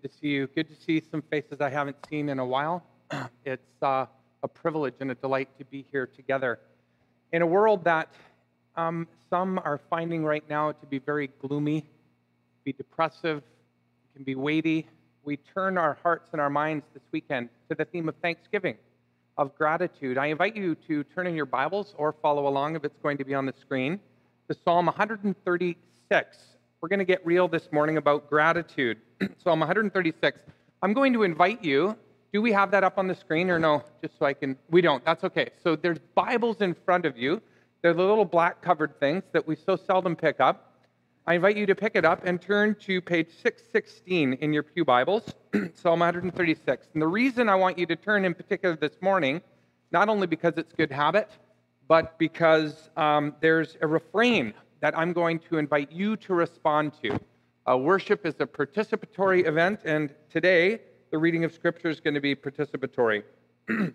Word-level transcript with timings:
Good 0.00 0.12
to 0.12 0.18
see 0.18 0.28
you. 0.28 0.46
Good 0.46 0.68
to 0.68 0.82
see 0.82 1.02
some 1.10 1.20
faces 1.20 1.60
I 1.60 1.68
haven't 1.68 1.96
seen 2.08 2.30
in 2.30 2.38
a 2.38 2.46
while. 2.46 2.82
It's 3.44 3.82
uh, 3.82 4.06
a 4.42 4.48
privilege 4.48 4.94
and 5.00 5.10
a 5.10 5.14
delight 5.14 5.50
to 5.58 5.64
be 5.66 5.84
here 5.92 6.06
together. 6.06 6.58
In 7.32 7.42
a 7.42 7.46
world 7.46 7.84
that 7.84 8.08
um, 8.76 9.06
some 9.28 9.58
are 9.58 9.78
finding 9.90 10.24
right 10.24 10.44
now 10.48 10.72
to 10.72 10.86
be 10.86 11.00
very 11.00 11.28
gloomy, 11.42 11.84
be 12.64 12.72
depressive, 12.72 13.42
can 14.14 14.24
be 14.24 14.34
weighty, 14.34 14.86
we 15.24 15.36
turn 15.36 15.76
our 15.76 15.98
hearts 16.02 16.30
and 16.32 16.40
our 16.40 16.50
minds 16.50 16.86
this 16.94 17.02
weekend 17.12 17.50
to 17.68 17.74
the 17.74 17.84
theme 17.84 18.08
of 18.08 18.14
Thanksgiving, 18.22 18.76
of 19.36 19.54
gratitude. 19.54 20.16
I 20.16 20.26
invite 20.26 20.56
you 20.56 20.76
to 20.88 21.04
turn 21.04 21.26
in 21.26 21.34
your 21.34 21.46
Bibles 21.46 21.94
or 21.98 22.14
follow 22.22 22.46
along 22.46 22.76
if 22.76 22.84
it's 22.84 22.98
going 23.02 23.18
to 23.18 23.24
be 23.24 23.34
on 23.34 23.44
the 23.44 23.54
screen 23.60 24.00
to 24.48 24.56
Psalm 24.64 24.86
136. 24.86 26.38
We're 26.80 26.88
going 26.88 27.00
to 27.00 27.04
get 27.04 27.24
real 27.26 27.46
this 27.46 27.70
morning 27.72 27.98
about 27.98 28.30
gratitude. 28.30 28.96
Psalm 29.44 29.60
136. 29.60 30.38
I'm 30.80 30.94
going 30.94 31.12
to 31.12 31.24
invite 31.24 31.62
you. 31.62 31.94
Do 32.32 32.40
we 32.40 32.52
have 32.52 32.70
that 32.70 32.84
up 32.84 32.96
on 32.96 33.06
the 33.06 33.14
screen 33.14 33.50
or 33.50 33.58
no? 33.58 33.84
Just 34.00 34.18
so 34.18 34.24
I 34.24 34.32
can. 34.32 34.56
We 34.70 34.80
don't. 34.80 35.04
That's 35.04 35.22
okay. 35.24 35.50
So 35.62 35.76
there's 35.76 35.98
Bibles 36.14 36.62
in 36.62 36.72
front 36.72 37.04
of 37.04 37.18
you. 37.18 37.42
They're 37.82 37.92
the 37.92 38.02
little 38.02 38.24
black 38.24 38.62
covered 38.62 38.98
things 38.98 39.24
that 39.32 39.46
we 39.46 39.56
so 39.56 39.76
seldom 39.76 40.16
pick 40.16 40.40
up. 40.40 40.72
I 41.26 41.34
invite 41.34 41.58
you 41.58 41.66
to 41.66 41.74
pick 41.74 41.96
it 41.96 42.06
up 42.06 42.22
and 42.24 42.40
turn 42.40 42.74
to 42.86 43.02
page 43.02 43.28
616 43.42 44.32
in 44.40 44.52
your 44.54 44.62
Pew 44.62 44.86
Bibles, 44.86 45.34
Psalm 45.74 46.00
136. 46.00 46.88
And 46.94 47.02
the 47.02 47.06
reason 47.06 47.50
I 47.50 47.56
want 47.56 47.76
you 47.76 47.84
to 47.84 47.96
turn 47.96 48.24
in 48.24 48.32
particular 48.32 48.74
this 48.74 48.96
morning, 49.02 49.42
not 49.92 50.08
only 50.08 50.26
because 50.26 50.54
it's 50.56 50.72
good 50.72 50.90
habit, 50.90 51.28
but 51.88 52.18
because 52.18 52.88
um, 52.96 53.34
there's 53.42 53.76
a 53.82 53.86
refrain 53.86 54.54
that 54.80 54.96
I'm 54.98 55.12
going 55.12 55.38
to 55.50 55.58
invite 55.58 55.92
you 55.92 56.16
to 56.16 56.34
respond 56.34 56.92
to. 57.02 57.18
Uh, 57.68 57.76
worship 57.76 58.24
is 58.24 58.34
a 58.40 58.46
participatory 58.46 59.46
event, 59.46 59.80
and 59.84 60.14
today 60.30 60.80
the 61.10 61.18
reading 61.18 61.44
of 61.44 61.52
Scripture 61.52 61.88
is 61.88 62.00
going 62.00 62.14
to 62.14 62.20
be 62.20 62.34
participatory. 62.34 63.22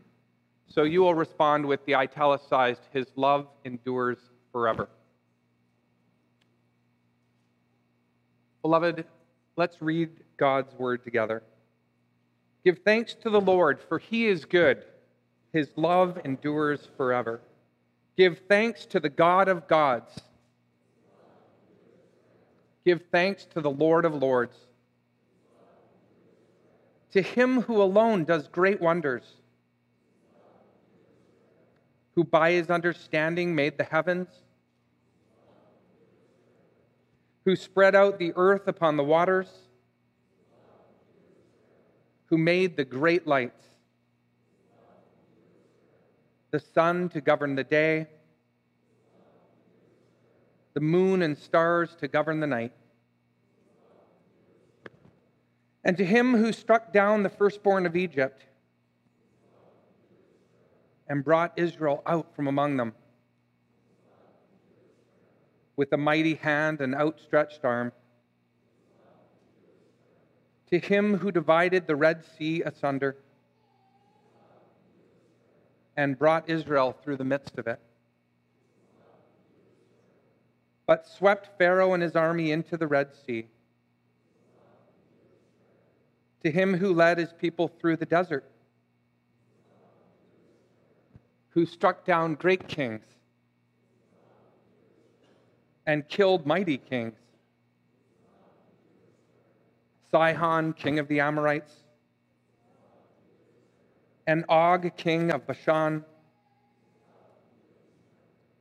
so 0.68 0.84
you 0.84 1.02
will 1.02 1.16
respond 1.16 1.66
with 1.66 1.84
the 1.86 1.96
italicized, 1.96 2.82
His 2.94 3.08
love 3.16 3.48
endures 3.64 4.18
forever. 4.52 4.90
Beloved, 8.62 9.06
let's 9.58 9.82
read 9.82 10.10
God's 10.38 10.74
word 10.76 11.04
together. 11.04 11.44
Give 12.64 12.80
thanks 12.84 13.14
to 13.22 13.30
the 13.30 13.40
Lord, 13.40 13.80
for 13.80 14.00
he 14.00 14.26
is 14.26 14.44
good. 14.44 14.84
His 15.54 15.70
love 15.76 16.20
endures 16.26 16.90
forever. 16.98 17.42
Give 18.18 18.40
thanks 18.50 18.88
to 18.88 19.00
the 19.00 19.10
God 19.10 19.48
of 19.48 19.68
gods. 19.68 20.20
Give 22.86 23.02
thanks 23.12 23.46
to 23.46 23.62
the 23.62 23.70
Lord 23.70 24.06
of 24.06 24.14
Lords. 24.14 24.56
To 27.14 27.22
him 27.22 27.62
who 27.62 27.82
alone 27.82 28.26
does 28.26 28.48
great 28.48 28.80
wonders, 28.80 29.24
who 32.14 32.24
by 32.24 32.52
his 32.52 32.70
understanding 32.70 33.56
made 33.56 33.78
the 33.78 33.84
heavens, 33.84 34.28
who 37.46 37.56
spread 37.56 37.96
out 37.96 38.20
the 38.20 38.34
earth 38.36 38.68
upon 38.68 38.98
the 38.98 39.04
waters, 39.04 39.50
who 42.26 42.38
made 42.38 42.78
the 42.78 42.86
great 42.86 43.26
lights, 43.26 43.66
the 46.52 46.60
sun 46.60 47.10
to 47.10 47.22
govern 47.22 47.56
the 47.56 47.64
day 47.64 48.08
the 50.76 50.82
moon 50.82 51.22
and 51.22 51.38
stars 51.38 51.96
to 52.02 52.08
govern 52.08 52.42
the 52.42 52.48
night. 52.48 52.74
And 55.86 55.98
to 55.98 56.06
him 56.06 56.36
who 56.36 56.52
struck 56.52 56.92
down 56.92 57.24
the 57.24 57.30
firstborn 57.30 57.86
of 57.86 57.96
Egypt 57.96 58.46
and 61.08 61.24
brought 61.24 61.54
Israel 61.58 62.04
out 62.06 62.36
from 62.36 62.48
among 62.48 62.76
them 62.76 62.94
with 65.78 65.94
a 65.94 65.98
mighty 65.98 66.36
hand 66.36 66.82
and 66.82 66.94
outstretched 66.94 67.64
arm. 67.64 67.94
To 70.72 70.80
him 70.80 71.20
who 71.20 71.32
divided 71.32 71.88
the 71.88 71.96
Red 71.96 72.26
Sea 72.38 72.64
asunder 72.64 73.16
and 75.96 76.20
brought 76.20 76.50
Israel 76.50 76.98
through 77.02 77.16
the 77.16 77.24
midst 77.24 77.58
of 77.58 77.68
it 77.68 77.80
but 80.88 81.08
swept 81.08 81.58
Pharaoh 81.58 81.94
and 81.94 82.04
his 82.04 82.16
army 82.16 82.52
into 82.52 82.78
the 82.78 82.88
Red 82.88 83.10
Sea. 83.26 83.48
To 86.44 86.52
him 86.52 86.76
who 86.76 86.94
led 86.94 87.18
his 87.18 87.34
people 87.34 87.68
through 87.68 87.98
the 87.98 88.06
desert, 88.06 88.46
who 91.50 91.66
struck 91.66 92.06
down 92.06 92.36
great 92.36 92.68
kings 92.68 93.04
and 95.88 96.08
killed 96.08 96.46
mighty 96.46 96.78
kings. 96.78 97.16
Sihon, 100.12 100.74
king 100.74 101.00
of 101.00 101.08
the 101.08 101.20
Amorites, 101.20 101.74
and 104.28 104.46
Og, 104.50 104.96
king 104.98 105.32
of 105.32 105.46
Bashan 105.46 106.06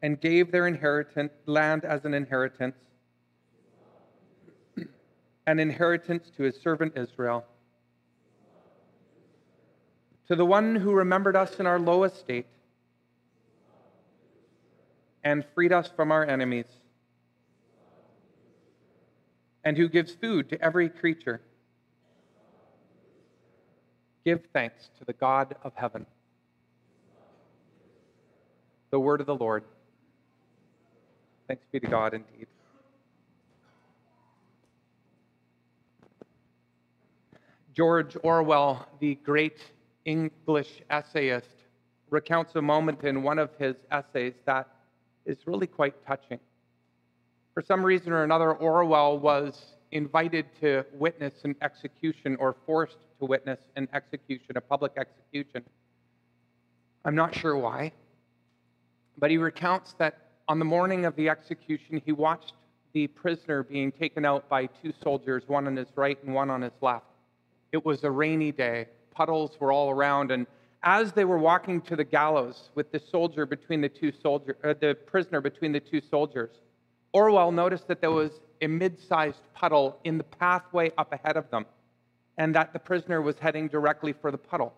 and 0.04 0.20
gave 0.20 0.53
their 0.53 0.66
inheritance 0.66 1.32
land 1.47 1.82
as 1.87 2.04
an 2.04 2.12
inheritance, 2.12 2.76
an 5.47 5.59
inheritance 5.59 6.31
to 6.37 6.42
his 6.42 6.60
servant 6.60 6.92
Israel. 6.94 7.42
To 10.28 10.37
the 10.37 10.44
one 10.44 10.76
who 10.76 10.92
remembered 10.92 11.37
us 11.37 11.59
in 11.59 11.66
our 11.66 11.78
low 11.78 12.04
estate 12.04 12.44
and 15.25 15.42
freed 15.54 15.72
us 15.72 15.88
from 15.97 16.12
our 16.12 16.26
enemies, 16.26 16.66
and 19.65 19.75
who 19.78 19.88
gives 19.88 20.12
food 20.12 20.50
to 20.50 20.60
every 20.60 20.91
creature. 20.91 21.41
Give 24.22 24.42
thanks 24.53 24.91
to 24.98 25.06
the 25.06 25.15
God 25.15 25.56
of 25.62 25.72
heaven. 25.75 26.04
The 28.91 29.00
word 29.00 29.22
of 29.22 29.26
the 29.26 29.34
Lord. 29.34 29.65
Thanks 31.54 31.66
be 31.70 31.78
to 31.78 31.87
God 31.87 32.15
indeed. 32.15 32.48
George 37.76 38.16
Orwell, 38.25 38.88
the 38.98 39.15
great 39.16 39.60
English 40.04 40.82
essayist, 40.91 41.47
recounts 42.10 42.56
a 42.56 42.62
moment 42.62 43.04
in 43.04 43.22
one 43.22 43.38
of 43.38 43.50
his 43.56 43.76
essays 43.92 44.34
that 44.47 44.69
is 45.26 45.47
really 45.47 45.69
quite 45.69 45.94
touching. 46.04 46.41
For 47.53 47.62
some 47.62 47.84
reason 47.86 48.12
or 48.12 48.25
another, 48.25 48.53
Orwell 48.54 49.21
was 49.21 49.76
invited 49.92 50.47
to 50.60 50.84
witness 50.92 51.44
an 51.44 51.54
execution 51.62 52.34
or 52.41 52.56
forced 52.66 52.98
to 53.21 53.26
witness 53.26 53.60
an 53.76 53.86
execution, 53.94 54.56
a 54.56 54.60
public 54.60 54.94
execution. 54.97 55.62
I'm 57.04 57.15
not 57.15 57.32
sure 57.32 57.56
why, 57.56 57.92
but 59.16 59.31
he 59.31 59.38
recounts 59.38 59.94
that 59.98 60.24
on 60.49 60.59
the 60.59 60.65
morning 60.65 61.06
of 61.06 61.16
the 61.16 61.28
execution, 61.28 62.03
he 62.05 62.12
watched 62.12 62.53
the 62.93 63.06
prisoner 63.09 63.62
being 63.62 63.91
taken 63.91 64.24
out 64.24 64.48
by 64.48 64.66
two 64.66 64.92
soldiers, 65.03 65.42
one 65.47 65.66
on 65.66 65.77
his 65.77 65.89
right 65.97 66.22
and 66.22 66.34
one 66.34 66.51
on 66.51 66.63
his 66.63 66.72
left. 66.80 67.07
It 67.72 67.84
was 67.84 68.04
a 68.04 68.10
rainy 68.10 68.53
day. 68.53 68.86
Puddles 69.10 69.59
were 69.59 69.72
all 69.72 69.91
around, 69.91 70.30
and 70.30 70.47
as 70.83 71.13
they 71.13 71.24
were 71.24 71.39
walking 71.39 71.80
to 71.83 71.97
the 71.97 72.04
gallows 72.04 72.71
with 72.74 72.92
the 72.92 73.01
soldier 73.10 73.47
between 73.47 73.80
the 73.80 73.89
two 73.89 74.13
soldier, 74.22 74.57
uh, 74.63 74.74
the 74.78 74.95
prisoner 75.07 75.41
between 75.41 75.72
the 75.72 75.80
two 75.80 76.01
soldiers, 76.10 76.51
Orwell 77.13 77.51
noticed 77.51 77.89
that 77.89 78.01
there 78.01 78.10
was 78.10 78.33
a 78.60 78.66
mid-sized 78.66 79.41
puddle 79.54 79.98
in 80.04 80.19
the 80.19 80.24
pathway 80.24 80.92
up 80.98 81.13
ahead 81.13 81.36
of 81.36 81.51
them, 81.51 81.65
and 82.36 82.54
that 82.54 82.72
the 82.72 82.78
prisoner 82.78 83.22
was 83.22 83.36
heading 83.39 83.69
directly 83.69 84.13
for 84.13 84.30
the 84.30 84.39
puddle. 84.39 84.74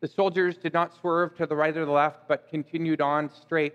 The 0.00 0.08
soldiers 0.08 0.56
did 0.56 0.72
not 0.72 0.94
swerve 1.00 1.36
to 1.38 1.46
the 1.46 1.56
right 1.56 1.76
or 1.76 1.84
the 1.84 1.90
left, 1.90 2.28
but 2.28 2.48
continued 2.48 3.00
on 3.00 3.30
straight 3.30 3.74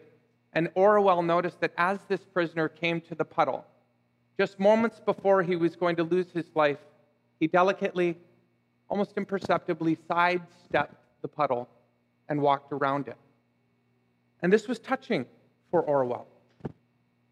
and 0.54 0.70
Orwell 0.76 1.24
noticed 1.24 1.60
that 1.62 1.74
as 1.78 2.00
this 2.08 2.22
prisoner 2.22 2.70
came 2.70 3.02
to 3.02 3.16
the 3.16 3.26
puddle, 3.26 3.66
just 4.38 4.60
moments 4.60 5.02
before 5.04 5.44
he 5.44 5.56
was 5.56 5.76
going 5.76 5.96
to 5.96 6.04
lose 6.04 6.32
his 6.32 6.46
life, 6.56 6.78
he 7.40 7.48
delicately, 7.48 8.18
almost 8.90 9.14
imperceptibly, 9.18 9.98
sidestepped 10.08 11.04
the 11.22 11.28
puddle 11.28 11.68
and 12.30 12.42
walked 12.42 12.72
around 12.72 13.08
it. 13.08 13.18
And 14.42 14.54
this 14.54 14.68
was 14.68 14.80
touching 14.80 15.26
for 15.72 15.82
Orwell. 15.82 16.28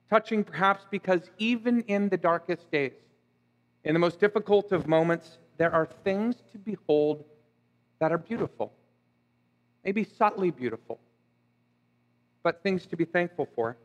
Touching 0.09 0.43
perhaps 0.43 0.85
because 0.89 1.29
even 1.37 1.81
in 1.81 2.09
the 2.09 2.17
darkest 2.17 2.69
days, 2.71 2.93
in 3.83 3.93
the 3.93 3.99
most 3.99 4.19
difficult 4.19 4.71
of 4.71 4.87
moments, 4.87 5.37
there 5.57 5.71
are 5.71 5.87
things 6.03 6.37
to 6.51 6.57
behold 6.57 7.23
that 7.99 8.11
are 8.11 8.17
beautiful, 8.17 8.73
maybe 9.83 10.03
subtly 10.03 10.51
beautiful 10.51 10.99
but 12.43 12.63
things 12.63 12.85
to 12.87 12.95
be 12.95 13.05
thankful 13.05 13.47
for. 13.55 13.77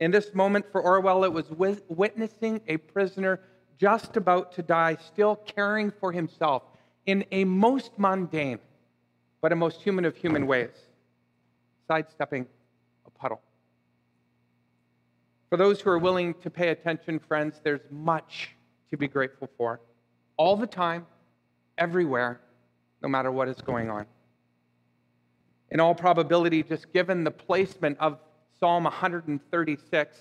In 0.00 0.10
this 0.10 0.34
moment 0.34 0.66
for 0.72 0.80
Orwell, 0.80 1.24
it 1.24 1.32
was 1.32 1.46
witnessing 1.88 2.60
a 2.66 2.76
prisoner 2.78 3.40
just 3.78 4.16
about 4.16 4.52
to 4.52 4.62
die, 4.62 4.96
still 5.06 5.36
caring 5.36 5.90
for 5.90 6.12
himself 6.12 6.62
in 7.06 7.24
a 7.32 7.44
most 7.44 7.98
mundane, 7.98 8.58
but 9.40 9.52
a 9.52 9.56
most 9.56 9.82
human 9.82 10.04
of 10.04 10.16
human 10.16 10.46
ways, 10.46 10.70
sidestepping 11.88 12.46
a 13.06 13.10
puddle. 13.10 13.40
For 15.50 15.56
those 15.56 15.80
who 15.80 15.90
are 15.90 15.98
willing 15.98 16.34
to 16.34 16.50
pay 16.50 16.68
attention, 16.68 17.18
friends, 17.18 17.60
there's 17.62 17.82
much 17.90 18.56
to 18.90 18.96
be 18.96 19.08
grateful 19.08 19.50
for. 19.58 19.80
All 20.36 20.56
the 20.56 20.66
time, 20.66 21.06
everywhere, 21.76 22.40
no 23.02 23.08
matter 23.08 23.30
what 23.30 23.48
is 23.48 23.60
going 23.60 23.90
on. 23.90 24.06
In 25.72 25.80
all 25.80 25.94
probability, 25.94 26.62
just 26.62 26.92
given 26.92 27.24
the 27.24 27.30
placement 27.30 27.96
of 27.98 28.18
Psalm 28.60 28.84
136 28.84 30.18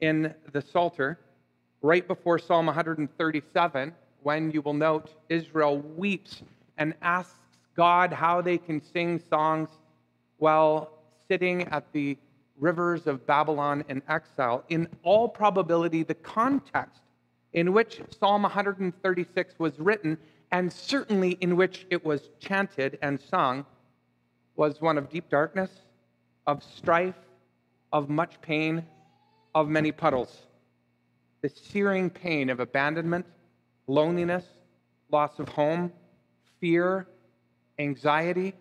in 0.00 0.34
the 0.50 0.62
Psalter, 0.62 1.18
right 1.82 2.08
before 2.08 2.38
Psalm 2.38 2.64
137, 2.64 3.94
when 4.22 4.50
you 4.50 4.62
will 4.62 4.72
note 4.72 5.10
Israel 5.28 5.80
weeps 5.80 6.42
and 6.78 6.94
asks 7.02 7.34
God 7.76 8.14
how 8.14 8.40
they 8.40 8.56
can 8.56 8.80
sing 8.82 9.20
songs 9.28 9.68
while 10.38 10.90
sitting 11.28 11.64
at 11.64 11.92
the 11.92 12.16
rivers 12.58 13.06
of 13.06 13.26
Babylon 13.26 13.84
in 13.90 14.00
exile. 14.08 14.64
In 14.70 14.88
all 15.02 15.28
probability, 15.28 16.02
the 16.02 16.14
context 16.14 17.02
in 17.52 17.74
which 17.74 18.00
Psalm 18.18 18.40
136 18.40 19.54
was 19.58 19.78
written, 19.78 20.16
and 20.50 20.72
certainly 20.72 21.32
in 21.42 21.56
which 21.56 21.86
it 21.90 22.02
was 22.02 22.30
chanted 22.40 22.98
and 23.02 23.20
sung, 23.20 23.66
was 24.58 24.80
one 24.80 24.98
of 24.98 25.08
deep 25.08 25.30
darkness, 25.30 25.70
of 26.48 26.64
strife, 26.64 27.14
of 27.92 28.10
much 28.10 28.40
pain, 28.42 28.84
of 29.54 29.68
many 29.68 29.92
puddles. 29.92 30.46
The 31.42 31.48
searing 31.48 32.10
pain 32.10 32.50
of 32.50 32.58
abandonment, 32.58 33.24
loneliness, 33.86 34.44
loss 35.12 35.38
of 35.38 35.48
home, 35.48 35.92
fear, 36.60 37.06
anxiety. 37.78 38.52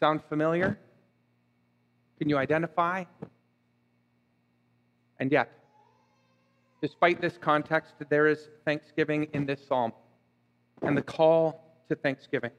Sound 0.00 0.22
familiar? 0.26 0.78
Can 2.18 2.30
you 2.30 2.38
identify? 2.38 3.04
And 5.20 5.30
yet, 5.30 5.52
despite 6.80 7.20
this 7.20 7.36
context, 7.38 7.92
there 8.08 8.26
is 8.26 8.48
thanksgiving 8.64 9.28
in 9.34 9.44
this 9.44 9.60
psalm 9.68 9.92
and 10.80 10.96
the 10.96 11.02
call 11.02 11.76
to 11.90 11.94
thanksgiving. 11.94 12.52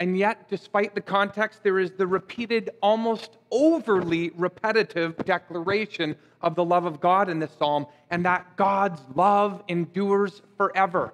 And 0.00 0.16
yet, 0.16 0.48
despite 0.48 0.94
the 0.94 1.02
context, 1.02 1.62
there 1.62 1.78
is 1.78 1.90
the 1.92 2.06
repeated, 2.06 2.70
almost 2.82 3.36
overly 3.50 4.30
repetitive 4.30 5.14
declaration 5.26 6.16
of 6.40 6.54
the 6.54 6.64
love 6.64 6.86
of 6.86 7.00
God 7.00 7.28
in 7.28 7.38
this 7.38 7.52
psalm, 7.58 7.86
and 8.10 8.24
that 8.24 8.56
God's 8.56 9.02
love 9.14 9.62
endures 9.68 10.40
forever. 10.56 11.12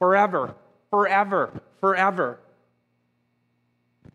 Forever, 0.00 0.56
forever, 0.90 1.52
forever. 1.80 2.40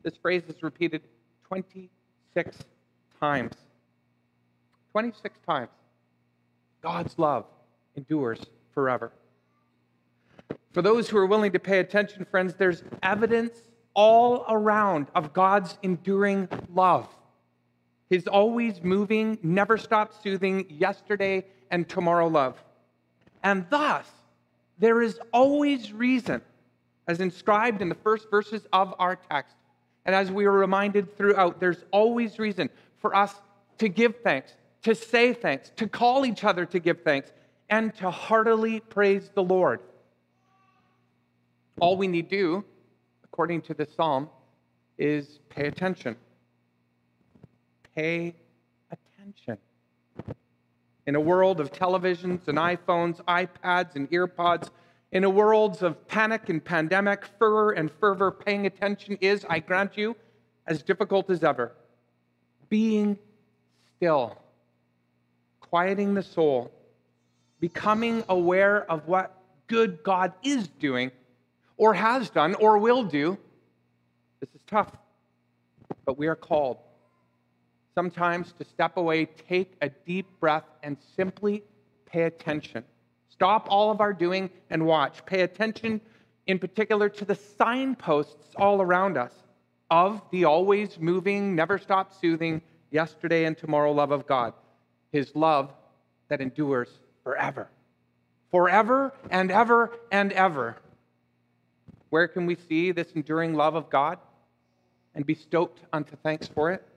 This 0.04 0.18
phrase 0.18 0.44
is 0.50 0.62
repeated 0.62 1.04
26 1.48 2.57
times. 3.18 3.54
26 4.92 5.39
times. 5.48 5.69
God's 6.81 7.18
love 7.18 7.45
endures 7.95 8.42
forever. 8.74 9.13
For 10.74 10.81
those 10.81 11.08
who 11.08 11.18
are 11.18 11.28
willing 11.28 11.52
to 11.52 11.60
pay 11.60 11.80
attention, 11.80 12.25
friends, 12.25 12.56
there's 12.56 12.84
evidence 13.04 13.56
all 13.94 14.44
around 14.50 15.08
of 15.14 15.31
God's 15.31 15.78
enduring 15.84 16.50
love. 16.74 17.08
His 18.10 18.28
always 18.28 18.84
moving, 18.84 19.38
never 19.44 19.78
stop 19.78 20.22
soothing, 20.22 20.66
yesterday 20.70 21.46
and 21.70 21.88
tomorrow 21.88 22.28
love. 22.28 22.62
And 23.44 23.66
thus, 23.70 24.08
there 24.80 25.02
is 25.04 25.20
always 25.31 25.94
reason, 25.94 26.42
as 27.08 27.20
inscribed 27.20 27.81
in 27.81 27.90
the 27.90 27.96
first 27.96 28.31
verses 28.31 28.66
of 28.74 28.96
our 28.98 29.16
text, 29.16 29.56
and 30.06 30.16
as 30.16 30.31
we 30.31 30.46
are 30.46 30.52
reminded 30.52 31.16
throughout, 31.16 31.60
there's 31.60 31.86
always 31.92 32.40
reason 32.40 32.70
for 33.00 33.16
us 33.16 33.34
to 33.78 33.88
give 33.90 34.16
thanks, 34.24 34.54
to 34.81 34.96
say 34.96 35.34
thanks, 35.34 35.72
to 35.75 35.88
call 35.88 36.25
each 36.25 36.44
other 36.44 36.66
to 36.66 36.80
give 36.80 37.04
thanks, 37.04 37.31
and 37.70 37.96
to 37.96 38.10
heartily 38.10 38.80
praise 38.80 39.30
the 39.34 39.44
Lord. 39.44 39.80
All 41.80 41.98
we 41.98 42.08
need 42.08 42.30
to 42.30 42.36
do, 42.36 42.66
according 43.24 43.62
to 43.64 43.74
the 43.74 43.88
psalm, 43.96 44.30
is 44.98 45.40
pay 45.50 45.68
attention. 45.68 46.16
Pay 47.96 48.36
attention. 48.92 49.58
In 51.06 51.16
a 51.16 51.20
world 51.20 51.60
of 51.60 51.72
televisions 51.72 52.48
and 52.48 52.58
iPhones, 52.58 53.22
iPads 53.25 53.96
and 53.96 54.10
AirPods, 54.12 54.70
in 55.12 55.24
a 55.24 55.30
world 55.30 55.84
of 55.84 56.08
panic 56.08 56.50
and 56.50 56.64
pandemic, 56.64 57.25
furor 57.38 57.72
and 57.72 57.92
fervor, 58.00 58.31
paying 58.31 58.66
attention 58.66 59.18
is, 59.20 59.46
I 59.50 59.60
grant 59.60 59.98
you, 59.98 60.16
as 60.66 60.81
difficult 60.81 61.30
as 61.30 61.44
ever. 61.44 61.74
Being 62.70 63.18
still, 63.98 64.38
quieting 65.60 66.14
the 66.14 66.24
soul, 66.24 66.72
becoming 67.60 68.24
aware 68.30 68.90
of 68.90 69.08
what 69.08 69.38
good 69.68 70.02
God 70.04 70.34
is 70.44 70.68
doing 70.68 71.12
or 71.78 71.94
has 71.94 72.30
done 72.30 72.56
or 72.56 72.78
will 72.78 73.04
do. 73.04 73.38
This 74.40 74.50
is 74.56 74.62
tough, 74.68 74.92
but 76.06 76.18
we 76.18 76.28
are 76.28 76.36
called 76.36 76.78
sometimes 77.96 78.54
to 78.54 78.66
step 78.66 78.98
away, 78.98 79.25
take 79.25 79.74
a 79.81 79.90
deep 79.90 80.28
breath, 80.40 80.66
and 80.81 80.98
simply 81.16 81.64
pay 82.06 82.24
attention. 82.24 82.84
Stop 83.30 83.68
all 83.70 83.92
of 83.92 84.02
our 84.02 84.14
doing 84.14 84.50
and 84.70 84.86
watch. 84.86 85.25
Pay 85.25 85.42
attention 85.42 86.02
in 86.48 86.60
particular 86.60 87.10
to 87.10 87.25
the 87.25 87.36
signposts 87.36 88.54
all 88.56 88.81
around 88.81 89.18
us 89.18 89.34
of 89.90 90.22
the 90.31 90.46
always 90.46 91.00
moving, 91.00 91.56
never 91.56 91.78
stop 91.78 92.14
soothing, 92.20 92.62
yesterday 92.92 93.46
and 93.46 93.58
tomorrow 93.58 93.92
love 93.92 94.12
of 94.12 94.28
God, 94.28 94.54
His 95.12 95.36
love 95.36 95.72
that 96.30 96.42
endures 96.42 96.89
forever. 97.24 97.68
Forever 98.51 99.13
and 99.30 99.51
ever 99.51 99.92
and 100.12 100.32
ever. 100.32 100.77
Where 102.13 102.27
can 102.27 102.46
we 102.46 102.53
see 102.53 102.91
this 102.91 103.12
enduring 103.13 103.55
love 103.55 103.74
of 103.74 103.89
God 103.89 104.20
and 105.15 105.25
be 105.25 105.34
stoked 105.34 105.79
unto 105.91 106.15
thanks 106.17 106.48
for 106.48 106.70
it? 106.70 106.88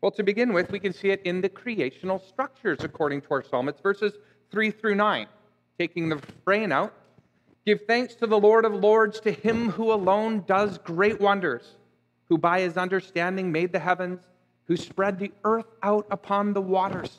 Well, 0.00 0.10
to 0.10 0.24
begin 0.24 0.52
with, 0.52 0.72
we 0.72 0.80
can 0.80 0.92
see 0.92 1.10
it 1.10 1.22
in 1.22 1.40
the 1.40 1.48
creational 1.48 2.18
structures 2.18 2.78
according 2.80 3.20
to 3.20 3.28
our 3.30 3.44
psalm. 3.44 3.68
It's 3.68 3.80
verses 3.80 4.14
3 4.50 4.72
through 4.72 4.96
9. 4.96 5.28
Taking 5.78 6.08
the 6.08 6.16
refrain 6.16 6.72
out, 6.72 6.92
give 7.64 7.82
thanks 7.86 8.16
to 8.16 8.26
the 8.26 8.40
Lord 8.40 8.64
of 8.64 8.74
Lords, 8.74 9.20
to 9.20 9.30
him 9.30 9.70
who 9.70 9.92
alone 9.92 10.42
does 10.48 10.78
great 10.78 11.20
wonders, 11.20 11.76
who 12.28 12.36
by 12.36 12.58
his 12.58 12.76
understanding 12.76 13.52
made 13.52 13.72
the 13.72 13.78
heavens, 13.78 14.18
who 14.64 14.76
spread 14.76 15.20
the 15.20 15.30
earth 15.44 15.72
out 15.84 16.08
upon 16.10 16.54
the 16.54 16.60
waters, 16.60 17.18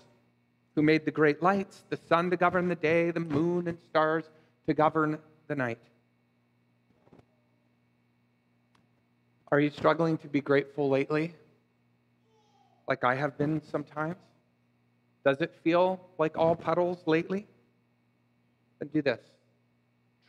who 0.75 0.81
made 0.81 1.05
the 1.05 1.11
great 1.11 1.41
lights, 1.41 1.81
the 1.89 1.99
sun 2.09 2.29
to 2.29 2.35
govern 2.35 2.67
the 2.67 2.75
day, 2.75 3.09
the 3.09 3.21
moon 3.21 3.69
and 3.69 3.77
stars 3.89 4.25
to 4.67 4.73
govern 4.73 5.17
the 5.47 5.55
night. 5.55 5.79
Are 9.51 9.59
you 9.59 9.71
struggling 9.71 10.17
to 10.19 10.27
be 10.27 10.41
grateful 10.41 10.89
lately? 10.89 11.33
Like 12.87 13.03
I 13.03 13.15
have 13.15 13.35
been 13.35 13.61
sometimes? 13.71 14.17
Does 15.25 15.41
it 15.41 15.55
feel 15.63 15.99
like 16.19 16.37
all 16.37 16.55
puddles 16.55 16.99
lately? 17.07 17.47
Then 18.77 18.89
do 18.93 19.01
this. 19.01 19.19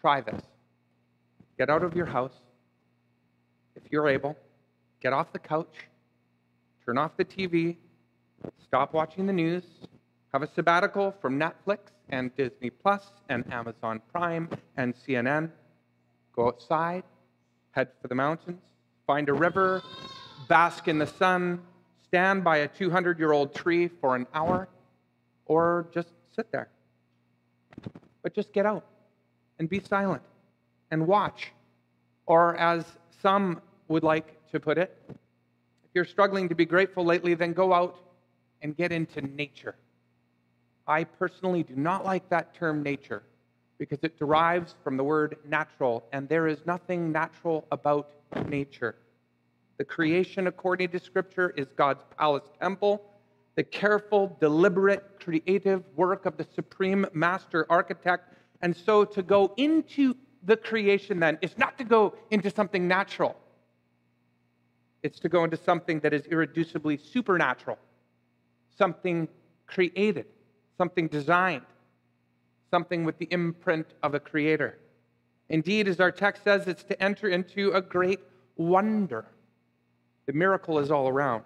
Try 0.01 0.23
this. 0.23 0.41
Get 1.59 1.69
out 1.69 1.83
of 1.83 1.95
your 1.95 2.07
house. 2.07 2.33
If 3.77 3.83
you're 3.91 4.09
able, 4.09 4.37
get 5.03 5.13
off 5.13 5.33
the 5.35 5.39
couch, 5.39 5.75
turn 6.87 6.97
off 6.97 7.17
the 7.19 7.25
TV, 7.25 7.77
stop 8.65 8.95
watching 8.95 9.27
the 9.27 9.33
news, 9.35 9.65
have 10.33 10.43
a 10.43 10.49
sabbatical 10.55 11.15
from 11.21 11.39
Netflix 11.39 11.79
and 12.09 12.35
Disney 12.37 12.71
Plus 12.71 13.11
and 13.29 13.45
Amazon 13.53 14.01
Prime 14.13 14.49
and 14.79 14.95
CNN. 14.95 15.51
Go 16.35 16.49
outside, 16.49 17.05
head 17.73 17.89
for 18.01 18.09
the 18.09 18.15
mountains, 18.15 18.61
find 19.11 19.29
a 19.29 19.35
river, 19.35 19.83
bask 20.47 20.87
in 20.87 20.97
the 20.97 21.07
sun, 21.07 21.61
stand 22.05 22.45
by 22.45 22.59
a 22.59 22.69
200 22.69 23.19
year 23.19 23.33
old 23.33 23.53
tree 23.53 23.89
for 23.89 24.15
an 24.15 24.25
hour, 24.33 24.69
or 25.47 25.89
just 25.93 26.11
sit 26.37 26.53
there. 26.53 26.69
But 28.23 28.35
just 28.35 28.53
get 28.53 28.67
out 28.67 28.85
and 29.59 29.69
be 29.69 29.81
silent 29.81 30.23
and 30.93 31.09
watch. 31.09 31.51
Or, 32.27 32.57
as 32.57 32.85
some 33.21 33.61
would 33.89 34.05
like 34.05 34.29
to 34.53 34.61
put 34.61 34.79
it, 34.79 34.97
if 35.09 35.91
you're 35.93 36.05
struggling 36.05 36.49
to 36.49 36.55
be 36.55 36.65
grateful 36.65 37.05
lately, 37.05 37.35
then 37.35 37.53
go 37.53 37.73
out 37.73 37.99
and 38.63 38.77
get 38.77 38.93
into 38.93 39.23
nature. 39.23 39.75
I 40.87 41.03
personally 41.03 41.65
do 41.65 41.75
not 41.75 42.05
like 42.05 42.29
that 42.29 42.55
term 42.55 42.85
nature 42.85 43.25
because 43.81 43.99
it 44.03 44.19
derives 44.19 44.75
from 44.85 44.99
the 44.99 45.03
word 45.03 45.39
natural, 45.49 46.05
and 46.13 46.29
there 46.29 46.47
is 46.47 46.59
nothing 46.67 47.11
natural 47.11 47.67
about 47.73 48.11
nature. 48.47 48.95
The 49.79 49.85
creation, 49.85 50.47
according 50.47 50.91
to 50.91 50.99
Scripture, 50.99 51.55
is 51.57 51.67
God's 51.77 52.05
palace 52.19 52.45
temple, 52.61 53.03
the 53.55 53.65
careful, 53.65 54.37
deliberate, 54.39 55.19
creative 55.19 55.83
work 55.97 56.27
of 56.27 56.37
the 56.37 56.47
supreme 56.55 57.07
master 57.15 57.67
architect. 57.71 58.35
And 58.61 58.77
so 58.77 59.07
to 59.07 59.23
go 59.23 59.55
into 59.57 60.15
the 60.45 60.59
creation 60.59 61.19
then 61.19 61.39
is 61.41 61.57
not 61.57 61.79
to 61.79 61.85
go 61.85 62.15
into 62.31 62.51
something 62.51 62.87
natural, 62.87 63.35
it's 65.03 65.19
to 65.21 65.31
go 65.31 65.43
into 65.45 65.57
something 65.57 66.01
that 66.01 66.13
is 66.13 66.25
irreducibly 66.25 67.01
supernatural, 67.01 67.79
something 68.77 69.27
created, 69.67 70.27
something 70.77 71.09
designed, 71.09 71.65
something 72.71 73.05
with 73.05 73.19
the 73.19 73.29
imprint 73.31 73.87
of 74.03 74.15
a 74.15 74.21
creator. 74.21 74.79
Indeed, 75.49 75.89
as 75.89 76.01
our 76.01 76.13
text 76.13 76.45
says, 76.45 76.69
it's 76.69 76.85
to 76.85 77.03
enter 77.03 77.29
into 77.29 77.73
a 77.73 77.83
great 77.83 78.21
wonder. 78.57 79.25
The 80.27 80.33
miracle 80.33 80.79
is 80.79 80.91
all 80.91 81.09
around. 81.09 81.43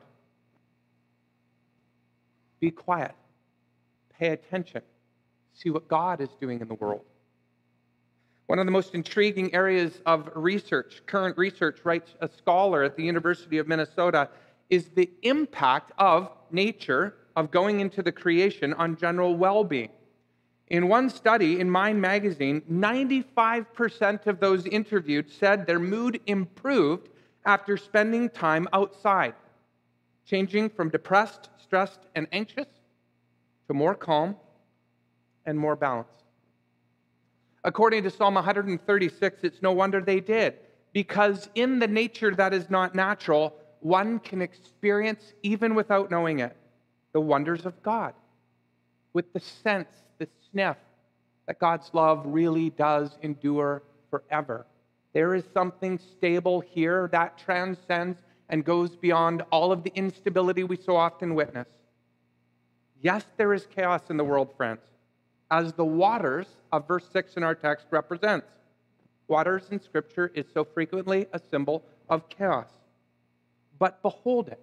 Be 2.60 2.70
quiet, 2.70 3.14
pay 4.18 4.28
attention, 4.28 4.82
see 5.54 5.70
what 5.70 5.88
God 5.88 6.20
is 6.20 6.28
doing 6.40 6.60
in 6.60 6.68
the 6.68 6.74
world. 6.74 7.04
One 8.46 8.58
of 8.58 8.66
the 8.66 8.72
most 8.72 8.94
intriguing 8.94 9.54
areas 9.54 10.00
of 10.04 10.30
research, 10.34 11.02
current 11.06 11.36
research, 11.38 11.80
writes 11.84 12.14
a 12.20 12.28
scholar 12.28 12.82
at 12.82 12.96
the 12.96 13.02
University 13.02 13.58
of 13.58 13.66
Minnesota, 13.66 14.28
is 14.68 14.88
the 14.88 15.10
impact 15.22 15.92
of 15.98 16.30
nature, 16.50 17.14
of 17.36 17.50
going 17.50 17.80
into 17.80 18.02
the 18.02 18.12
creation 18.12 18.74
on 18.74 18.96
general 18.96 19.34
well 19.36 19.64
being. 19.64 19.90
In 20.68 20.88
one 20.88 21.10
study 21.10 21.60
in 21.60 21.68
Mind 21.68 22.00
magazine, 22.00 22.62
95% 22.70 24.26
of 24.26 24.40
those 24.40 24.66
interviewed 24.66 25.30
said 25.30 25.66
their 25.66 25.78
mood 25.78 26.20
improved 26.26 27.08
after 27.44 27.76
spending 27.76 28.30
time 28.30 28.66
outside, 28.72 29.34
changing 30.24 30.70
from 30.70 30.88
depressed, 30.88 31.50
stressed, 31.62 32.00
and 32.14 32.26
anxious 32.32 32.68
to 33.68 33.74
more 33.74 33.94
calm 33.94 34.36
and 35.44 35.58
more 35.58 35.76
balanced. 35.76 36.10
According 37.62 38.02
to 38.04 38.10
Psalm 38.10 38.34
136, 38.34 39.44
it's 39.44 39.62
no 39.62 39.72
wonder 39.72 40.00
they 40.00 40.20
did, 40.20 40.54
because 40.92 41.48
in 41.54 41.78
the 41.78 41.88
nature 41.88 42.34
that 42.34 42.54
is 42.54 42.70
not 42.70 42.94
natural, 42.94 43.54
one 43.80 44.18
can 44.18 44.40
experience, 44.40 45.34
even 45.42 45.74
without 45.74 46.10
knowing 46.10 46.38
it, 46.40 46.56
the 47.12 47.20
wonders 47.20 47.66
of 47.66 47.82
God 47.82 48.14
with 49.14 49.32
the 49.32 49.40
sense, 49.40 49.88
sniff 50.54 50.76
that 51.46 51.58
God's 51.58 51.90
love 51.92 52.22
really 52.24 52.70
does 52.70 53.18
endure 53.22 53.82
forever. 54.08 54.64
There 55.12 55.34
is 55.34 55.44
something 55.52 55.98
stable 55.98 56.60
here 56.60 57.08
that 57.12 57.36
transcends 57.36 58.18
and 58.48 58.64
goes 58.64 58.96
beyond 58.96 59.42
all 59.50 59.72
of 59.72 59.82
the 59.82 59.92
instability 59.94 60.64
we 60.64 60.76
so 60.76 60.96
often 60.96 61.34
witness. 61.34 61.68
Yes, 63.02 63.24
there 63.36 63.52
is 63.52 63.66
chaos 63.66 64.02
in 64.08 64.16
the 64.16 64.24
world, 64.24 64.50
friends 64.56 64.80
as 65.50 65.72
the 65.74 65.84
waters 65.84 66.46
of 66.72 66.88
verse 66.88 67.06
6 67.12 67.36
in 67.36 67.42
our 67.44 67.54
text 67.54 67.86
represents. 67.90 68.46
Waters 69.28 69.68
in 69.70 69.80
Scripture 69.80 70.32
is 70.34 70.46
so 70.52 70.64
frequently 70.64 71.26
a 71.32 71.38
symbol 71.38 71.84
of 72.08 72.28
chaos. 72.28 72.68
But 73.78 74.02
behold 74.02 74.48
it. 74.48 74.60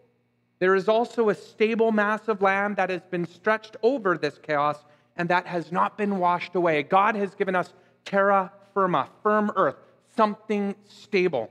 There 0.59 0.75
is 0.75 0.89
also 0.89 1.29
a 1.29 1.35
stable 1.35 1.91
mass 1.91 2.27
of 2.27 2.41
land 2.41 2.75
that 2.75 2.89
has 2.89 3.01
been 3.09 3.25
stretched 3.25 3.77
over 3.81 4.17
this 4.17 4.37
chaos 4.37 4.83
and 5.17 5.29
that 5.29 5.45
has 5.47 5.71
not 5.71 5.97
been 5.97 6.17
washed 6.17 6.55
away. 6.55 6.83
God 6.83 7.15
has 7.15 7.35
given 7.35 7.55
us 7.55 7.73
terra 8.05 8.51
firma, 8.73 9.09
firm 9.23 9.51
earth, 9.55 9.75
something 10.15 10.75
stable. 10.87 11.49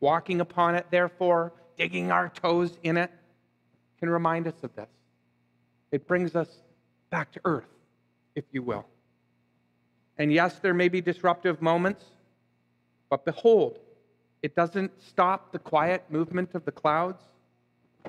Walking 0.00 0.40
upon 0.40 0.74
it, 0.74 0.86
therefore, 0.90 1.52
digging 1.78 2.10
our 2.10 2.28
toes 2.28 2.78
in 2.82 2.96
it, 2.96 3.10
can 3.98 4.10
remind 4.10 4.46
us 4.46 4.54
of 4.62 4.74
this. 4.74 4.88
It 5.92 6.06
brings 6.06 6.34
us 6.34 6.48
back 7.10 7.32
to 7.32 7.40
earth 7.44 7.64
if 8.34 8.44
you 8.52 8.62
will. 8.62 8.86
And 10.18 10.32
yes, 10.32 10.58
there 10.60 10.74
may 10.74 10.88
be 10.88 11.00
disruptive 11.00 11.60
moments, 11.60 12.04
but 13.10 13.24
behold, 13.24 13.78
it 14.42 14.54
doesn't 14.54 14.92
stop 15.02 15.52
the 15.52 15.58
quiet 15.58 16.04
movement 16.10 16.54
of 16.54 16.64
the 16.64 16.72
clouds. 16.72 17.22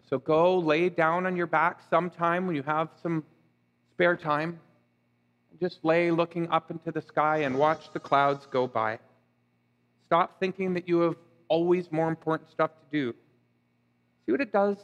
So 0.09 0.19
go 0.19 0.57
lay 0.57 0.89
down 0.89 1.25
on 1.25 1.35
your 1.35 1.47
back 1.47 1.79
sometime 1.89 2.45
when 2.45 2.55
you 2.55 2.63
have 2.63 2.89
some 3.01 3.23
spare 3.95 4.17
time. 4.17 4.59
Just 5.61 5.85
lay 5.85 6.11
looking 6.11 6.49
up 6.49 6.69
into 6.69 6.91
the 6.91 7.01
sky 7.01 7.37
and 7.37 7.57
watch 7.57 7.93
the 7.93 7.99
clouds 7.99 8.45
go 8.51 8.67
by. 8.67 8.99
Stop 10.05 10.37
thinking 10.37 10.73
that 10.73 10.85
you 10.85 10.99
have 10.99 11.15
always 11.47 11.89
more 11.93 12.09
important 12.09 12.51
stuff 12.51 12.71
to 12.71 12.85
do. 12.91 13.13
See 14.25 14.33
what 14.33 14.41
it 14.41 14.51
does 14.51 14.75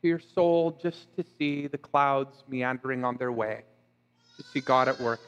to 0.00 0.08
your 0.08 0.20
soul 0.34 0.78
just 0.82 1.14
to 1.16 1.24
see 1.38 1.66
the 1.66 1.76
clouds 1.76 2.44
meandering 2.48 3.04
on 3.04 3.18
their 3.18 3.30
way 3.30 3.64
to 4.38 4.42
see 4.42 4.60
God 4.60 4.88
at 4.88 4.98
work. 5.00 5.20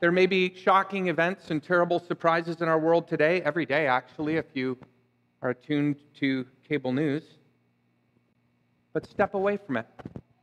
There 0.00 0.12
may 0.12 0.26
be 0.26 0.54
shocking 0.54 1.08
events 1.08 1.50
and 1.50 1.62
terrible 1.62 1.98
surprises 1.98 2.62
in 2.62 2.68
our 2.68 2.78
world 2.78 3.06
today, 3.06 3.42
every 3.42 3.66
day, 3.66 3.86
actually, 3.86 4.36
if 4.36 4.46
you 4.54 4.78
are 5.42 5.50
attuned 5.50 5.96
to 6.20 6.46
cable 6.66 6.92
news. 6.92 7.22
But 8.94 9.06
step 9.06 9.34
away 9.34 9.58
from 9.58 9.76
it 9.76 9.86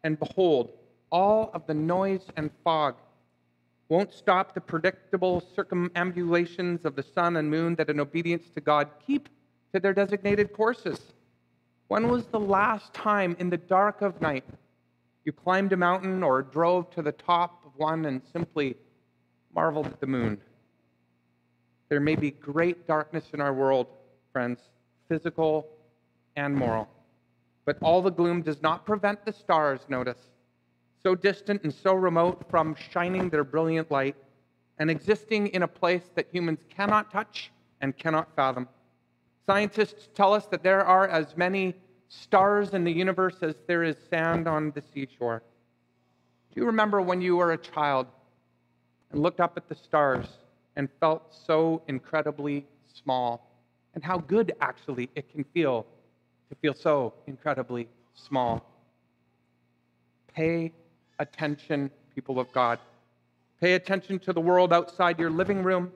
and 0.04 0.20
behold, 0.20 0.72
all 1.12 1.52
of 1.54 1.66
the 1.68 1.74
noise 1.74 2.26
and 2.38 2.50
fog 2.64 2.96
won't 3.90 4.14
stop 4.14 4.54
the 4.54 4.62
predictable 4.62 5.44
circumambulations 5.56 6.86
of 6.86 6.96
the 6.96 7.04
sun 7.04 7.36
and 7.36 7.50
moon 7.50 7.76
that, 7.76 7.90
in 7.90 8.00
obedience 8.00 8.46
to 8.56 8.62
God, 8.62 8.88
keep 9.06 9.28
to 9.74 9.80
their 9.80 9.94
designated 9.94 10.54
courses. 10.54 11.00
When 11.90 12.08
was 12.08 12.26
the 12.28 12.40
last 12.40 12.94
time 12.94 13.36
in 13.40 13.50
the 13.50 13.58
dark 13.58 14.02
of 14.02 14.22
night 14.22 14.46
you 15.24 15.32
climbed 15.32 15.72
a 15.74 15.78
mountain 15.78 16.24
or 16.24 16.42
drove 16.42 16.90
to 16.92 17.02
the 17.02 17.12
top 17.12 17.64
of 17.66 17.72
one 17.76 18.06
and 18.06 18.22
simply 18.34 18.76
marveled 19.54 19.86
at 19.86 20.00
the 20.00 20.08
moon. 20.08 20.40
There 21.90 22.00
may 22.00 22.16
be 22.16 22.32
great 22.32 22.88
darkness 22.88 23.26
in 23.34 23.42
our 23.42 23.54
world, 23.54 23.88
friends, 24.32 24.60
physical 25.10 25.68
and 26.36 26.56
moral. 26.56 26.88
But 27.66 27.78
all 27.82 28.02
the 28.02 28.12
gloom 28.12 28.42
does 28.42 28.62
not 28.62 28.86
prevent 28.86 29.26
the 29.26 29.34
stars, 29.34 29.82
notice, 29.88 30.18
so 31.04 31.16
distant 31.16 31.64
and 31.64 31.74
so 31.74 31.94
remote 31.94 32.46
from 32.50 32.76
shining 32.92 33.30
their 33.30 33.44
brilliant 33.44 33.92
light 33.92 34.16
and 34.78 34.90
existing 34.90 35.48
in 35.48 35.64
a 35.64 35.68
place 35.68 36.10
that 36.16 36.28
humans 36.32 36.60
cannot 36.70 37.12
touch 37.12 37.52
and 37.82 37.98
cannot 37.98 38.36
fathom. 38.36 38.68
Scientists 39.46 40.10
tell 40.16 40.34
us 40.34 40.46
that 40.48 40.64
there 40.64 40.86
are 40.86 41.08
as 41.08 41.36
many 41.38 41.76
stars 42.08 42.74
in 42.74 42.84
the 42.84 42.92
universe 42.92 43.38
as 43.42 43.56
there 43.68 43.84
is 43.84 43.96
sand 44.10 44.48
on 44.48 44.72
the 44.72 44.82
seashore. 44.94 45.44
Do 46.54 46.60
you 46.60 46.68
remember 46.68 47.02
when 47.02 47.22
you 47.22 47.38
were 47.38 47.54
a 47.54 47.58
child 47.58 48.08
and 49.12 49.22
looked 49.22 49.40
up 49.40 49.56
at 49.56 49.70
the 49.70 49.76
stars 49.76 50.28
and 50.76 50.90
felt 51.00 51.34
so 51.46 51.82
incredibly 51.88 52.66
small? 52.94 53.50
And 53.94 54.04
how 54.04 54.18
good, 54.18 54.54
actually, 54.62 55.10
it 55.16 55.32
can 55.32 55.44
feel 55.54 55.86
to 56.52 56.56
feel 56.62 56.76
so 56.76 57.14
incredibly 57.26 57.88
small. 58.14 58.64
Pay 60.36 60.72
attention, 61.18 61.90
people 62.14 62.40
of 62.40 62.52
God. 62.52 62.78
Pay 63.60 63.74
attention 63.74 64.20
to 64.20 64.34
the 64.34 64.42
world 64.42 64.72
outside 64.72 65.18
your 65.18 65.32
living 65.32 65.64
room 65.64 65.92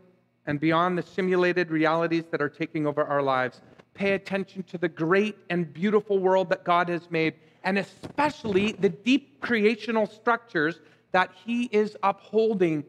and 0.47 0.59
beyond 0.59 0.97
the 0.97 1.03
simulated 1.03 1.69
realities 1.69 2.23
that 2.31 2.41
are 2.41 2.49
taking 2.49 2.87
over 2.87 3.03
our 3.03 3.21
lives 3.21 3.61
pay 3.95 4.11
attention 4.13 4.61
to 4.63 4.77
the 4.77 4.89
great 4.89 5.35
and 5.49 5.73
beautiful 5.73 6.19
world 6.19 6.49
that 6.49 6.63
God 6.63 6.89
has 6.89 7.09
made, 7.09 7.33
and 7.63 7.79
especially 7.79 8.73
the 8.73 8.89
deep 8.89 9.39
creational 9.39 10.05
structures 10.05 10.79
that 11.13 11.31
He 11.45 11.63
is 11.71 11.97
upholding 12.03 12.83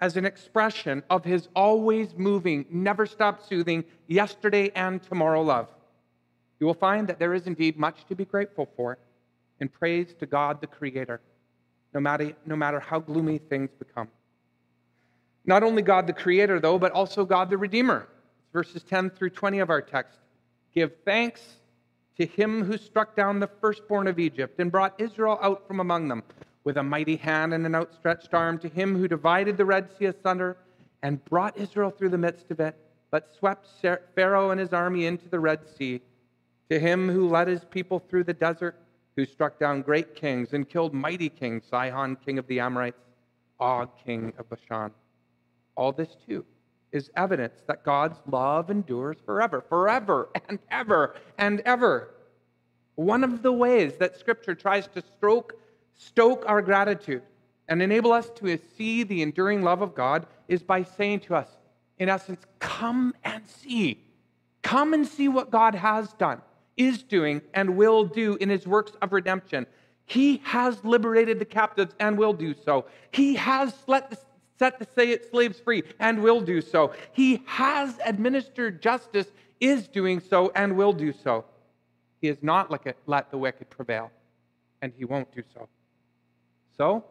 as 0.00 0.16
an 0.16 0.26
expression 0.26 1.02
of 1.08 1.24
His 1.24 1.48
always 1.54 2.14
moving, 2.16 2.66
never 2.70 3.06
stop 3.06 3.46
soothing, 3.48 3.84
yesterday 4.08 4.70
and 4.74 5.02
tomorrow 5.02 5.40
love. 5.40 5.68
You 6.62 6.66
will 6.66 6.74
find 6.74 7.08
that 7.08 7.18
there 7.18 7.34
is 7.34 7.48
indeed 7.48 7.76
much 7.76 8.04
to 8.06 8.14
be 8.14 8.24
grateful 8.24 8.68
for 8.76 8.96
and 9.58 9.72
praise 9.72 10.14
to 10.20 10.26
God 10.26 10.60
the 10.60 10.68
Creator, 10.68 11.20
no 11.92 11.98
matter, 11.98 12.34
no 12.46 12.54
matter 12.54 12.78
how 12.78 13.00
gloomy 13.00 13.38
things 13.38 13.70
become. 13.80 14.06
Not 15.44 15.64
only 15.64 15.82
God 15.82 16.06
the 16.06 16.12
Creator, 16.12 16.60
though, 16.60 16.78
but 16.78 16.92
also 16.92 17.24
God 17.24 17.50
the 17.50 17.56
Redeemer. 17.56 18.06
Verses 18.52 18.84
10 18.84 19.10
through 19.10 19.30
20 19.30 19.58
of 19.58 19.70
our 19.70 19.82
text. 19.82 20.20
Give 20.72 20.92
thanks 21.04 21.40
to 22.16 22.26
him 22.26 22.62
who 22.62 22.78
struck 22.78 23.16
down 23.16 23.40
the 23.40 23.50
firstborn 23.60 24.06
of 24.06 24.20
Egypt 24.20 24.60
and 24.60 24.70
brought 24.70 24.94
Israel 25.00 25.40
out 25.42 25.66
from 25.66 25.80
among 25.80 26.06
them 26.06 26.22
with 26.62 26.76
a 26.76 26.82
mighty 26.84 27.16
hand 27.16 27.54
and 27.54 27.66
an 27.66 27.74
outstretched 27.74 28.34
arm, 28.34 28.56
to 28.60 28.68
him 28.68 28.96
who 28.96 29.08
divided 29.08 29.56
the 29.56 29.64
Red 29.64 29.88
Sea 29.98 30.04
asunder 30.04 30.56
and 31.02 31.24
brought 31.24 31.58
Israel 31.58 31.90
through 31.90 32.10
the 32.10 32.18
midst 32.18 32.52
of 32.52 32.60
it, 32.60 32.76
but 33.10 33.34
swept 33.36 33.66
Pharaoh 34.14 34.50
and 34.52 34.60
his 34.60 34.72
army 34.72 35.06
into 35.06 35.28
the 35.28 35.40
Red 35.40 35.58
Sea, 35.76 36.00
to 36.70 36.78
him 36.78 37.08
who 37.08 37.28
led 37.28 37.48
his 37.48 37.64
people 37.64 37.98
through 37.98 38.24
the 38.24 38.34
desert, 38.34 38.78
who 39.16 39.24
struck 39.24 39.58
down 39.58 39.82
great 39.82 40.14
kings 40.14 40.52
and 40.52 40.68
killed 40.68 40.94
mighty 40.94 41.28
kings, 41.28 41.64
Sihon, 41.70 42.16
king 42.24 42.38
of 42.38 42.46
the 42.46 42.60
Amorites, 42.60 43.00
Og, 43.60 43.90
king 44.04 44.32
of 44.38 44.48
Bashan. 44.48 44.90
All 45.76 45.92
this 45.92 46.16
too 46.26 46.44
is 46.92 47.10
evidence 47.16 47.62
that 47.66 47.84
God's 47.84 48.18
love 48.26 48.70
endures 48.70 49.16
forever, 49.24 49.64
forever 49.68 50.28
and 50.48 50.58
ever 50.70 51.14
and 51.38 51.60
ever. 51.60 52.10
One 52.94 53.24
of 53.24 53.42
the 53.42 53.52
ways 53.52 53.96
that 53.96 54.18
Scripture 54.18 54.54
tries 54.54 54.86
to 54.88 55.02
stroke, 55.16 55.54
stoke 55.94 56.44
our 56.46 56.60
gratitude 56.60 57.22
and 57.68 57.80
enable 57.80 58.12
us 58.12 58.28
to 58.36 58.58
see 58.76 59.02
the 59.02 59.22
enduring 59.22 59.62
love 59.62 59.80
of 59.80 59.94
God 59.94 60.26
is 60.48 60.62
by 60.62 60.82
saying 60.82 61.20
to 61.20 61.34
us, 61.34 61.48
in 61.98 62.08
essence, 62.08 62.42
come 62.58 63.14
and 63.24 63.46
see. 63.46 64.04
Come 64.62 64.92
and 64.92 65.06
see 65.06 65.28
what 65.28 65.50
God 65.50 65.74
has 65.74 66.12
done, 66.14 66.42
is 66.76 67.02
doing, 67.02 67.42
and 67.54 67.76
will 67.76 68.04
do 68.04 68.36
in 68.36 68.48
his 68.48 68.66
works 68.66 68.92
of 69.02 69.12
redemption. 69.12 69.66
He 70.06 70.38
has 70.44 70.84
liberated 70.84 71.38
the 71.38 71.44
captives 71.44 71.94
and 72.00 72.18
will 72.18 72.32
do 72.32 72.54
so. 72.54 72.86
He 73.12 73.34
has 73.36 73.74
let 73.86 74.10
the, 74.10 74.18
set 74.58 74.78
the 74.78 75.20
slaves 75.30 75.60
free 75.60 75.82
and 75.98 76.22
will 76.22 76.40
do 76.40 76.60
so. 76.60 76.92
He 77.12 77.42
has 77.46 77.98
administered 78.04 78.82
justice, 78.82 79.26
is 79.60 79.88
doing 79.88 80.20
so, 80.20 80.50
and 80.54 80.76
will 80.76 80.92
do 80.92 81.12
so. 81.12 81.44
He 82.20 82.28
has 82.28 82.38
not 82.42 82.70
let 83.06 83.30
the 83.30 83.38
wicked 83.38 83.70
prevail, 83.70 84.10
and 84.80 84.92
he 84.96 85.04
won't 85.04 85.32
do 85.34 85.42
so. 85.54 85.68
So, 86.76 87.04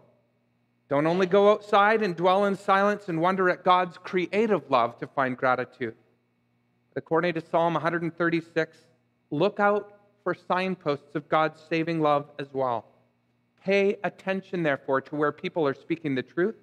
don't 0.89 1.07
only 1.07 1.25
go 1.25 1.51
outside 1.51 2.03
and 2.03 2.15
dwell 2.15 2.45
in 2.45 2.55
silence 2.57 3.07
and 3.07 3.21
wonder 3.21 3.49
at 3.49 3.63
God's 3.63 3.97
creative 3.97 4.69
love 4.69 4.97
to 4.99 5.07
find 5.07 5.37
gratitude. 5.37 5.95
According 6.95 7.35
to 7.35 7.41
Psalm 7.41 7.73
136, 7.75 8.77
look 9.31 9.59
out 9.59 10.00
for 10.23 10.35
signposts 10.35 11.15
of 11.15 11.27
God's 11.29 11.61
saving 11.69 12.01
love 12.01 12.29
as 12.38 12.47
well. 12.53 12.85
Pay 13.63 13.97
attention, 14.03 14.63
therefore, 14.63 15.01
to 15.01 15.15
where 15.15 15.31
people 15.31 15.65
are 15.67 15.73
speaking 15.73 16.15
the 16.15 16.23
truth, 16.23 16.55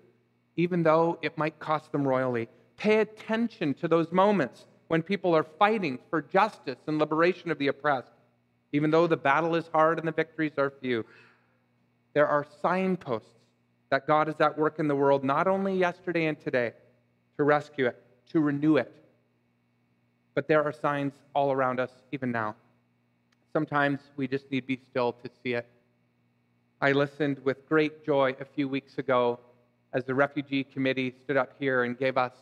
even 0.56 0.82
though 0.82 1.18
it 1.22 1.36
might 1.38 1.58
cost 1.58 1.90
them 1.92 2.06
royally. 2.06 2.48
Pay 2.76 3.00
attention 3.00 3.74
to 3.74 3.88
those 3.88 4.12
moments 4.12 4.66
when 4.88 5.02
people 5.02 5.34
are 5.34 5.44
fighting 5.58 5.98
for 6.10 6.22
justice 6.22 6.78
and 6.86 6.98
liberation 6.98 7.50
of 7.50 7.58
the 7.58 7.68
oppressed, 7.68 8.12
even 8.72 8.90
though 8.90 9.06
the 9.06 9.16
battle 9.16 9.54
is 9.54 9.68
hard 9.72 9.98
and 9.98 10.06
the 10.06 10.12
victories 10.12 10.52
are 10.58 10.72
few. 10.80 11.04
There 12.14 12.26
are 12.26 12.46
signposts 12.62 13.28
that 13.90 14.06
God 14.06 14.28
is 14.28 14.40
at 14.40 14.58
work 14.58 14.78
in 14.78 14.88
the 14.88 14.96
world, 14.96 15.24
not 15.24 15.46
only 15.46 15.76
yesterday 15.76 16.26
and 16.26 16.38
today, 16.38 16.72
to 17.36 17.44
rescue 17.44 17.86
it, 17.86 18.02
to 18.30 18.40
renew 18.40 18.76
it, 18.76 18.92
but 20.38 20.46
there 20.46 20.62
are 20.62 20.70
signs 20.70 21.14
all 21.34 21.50
around 21.50 21.80
us 21.80 21.90
even 22.12 22.30
now. 22.30 22.54
Sometimes 23.52 23.98
we 24.16 24.28
just 24.28 24.48
need 24.52 24.60
to 24.60 24.66
be 24.68 24.80
still 24.88 25.12
to 25.14 25.28
see 25.42 25.54
it. 25.54 25.66
I 26.80 26.92
listened 26.92 27.40
with 27.42 27.68
great 27.68 28.06
joy 28.06 28.36
a 28.38 28.44
few 28.44 28.68
weeks 28.68 28.98
ago 28.98 29.40
as 29.92 30.04
the 30.04 30.14
refugee 30.14 30.62
committee 30.62 31.12
stood 31.24 31.36
up 31.36 31.54
here 31.58 31.82
and 31.82 31.98
gave 31.98 32.16
us 32.16 32.34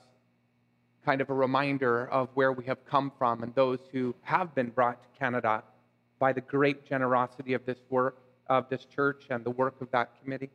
kind 1.07 1.23
of 1.23 1.31
a 1.31 1.33
reminder 1.33 2.07
of 2.11 2.29
where 2.35 2.53
we 2.53 2.67
have 2.67 2.85
come 2.85 3.11
from 3.17 3.43
and 3.43 3.55
those 3.55 3.79
who 3.93 4.15
have 4.21 4.55
been 4.55 4.69
brought 4.69 5.03
to 5.03 5.19
Canada 5.19 5.62
by 6.19 6.35
the 6.35 6.43
great 6.43 6.85
generosity 6.87 7.55
of 7.55 7.65
this 7.65 7.79
work, 7.88 8.19
of 8.49 8.69
this 8.69 8.85
church, 8.95 9.29
and 9.31 9.43
the 9.43 9.53
work 9.53 9.81
of 9.81 9.91
that 9.93 10.11
committee. 10.23 10.50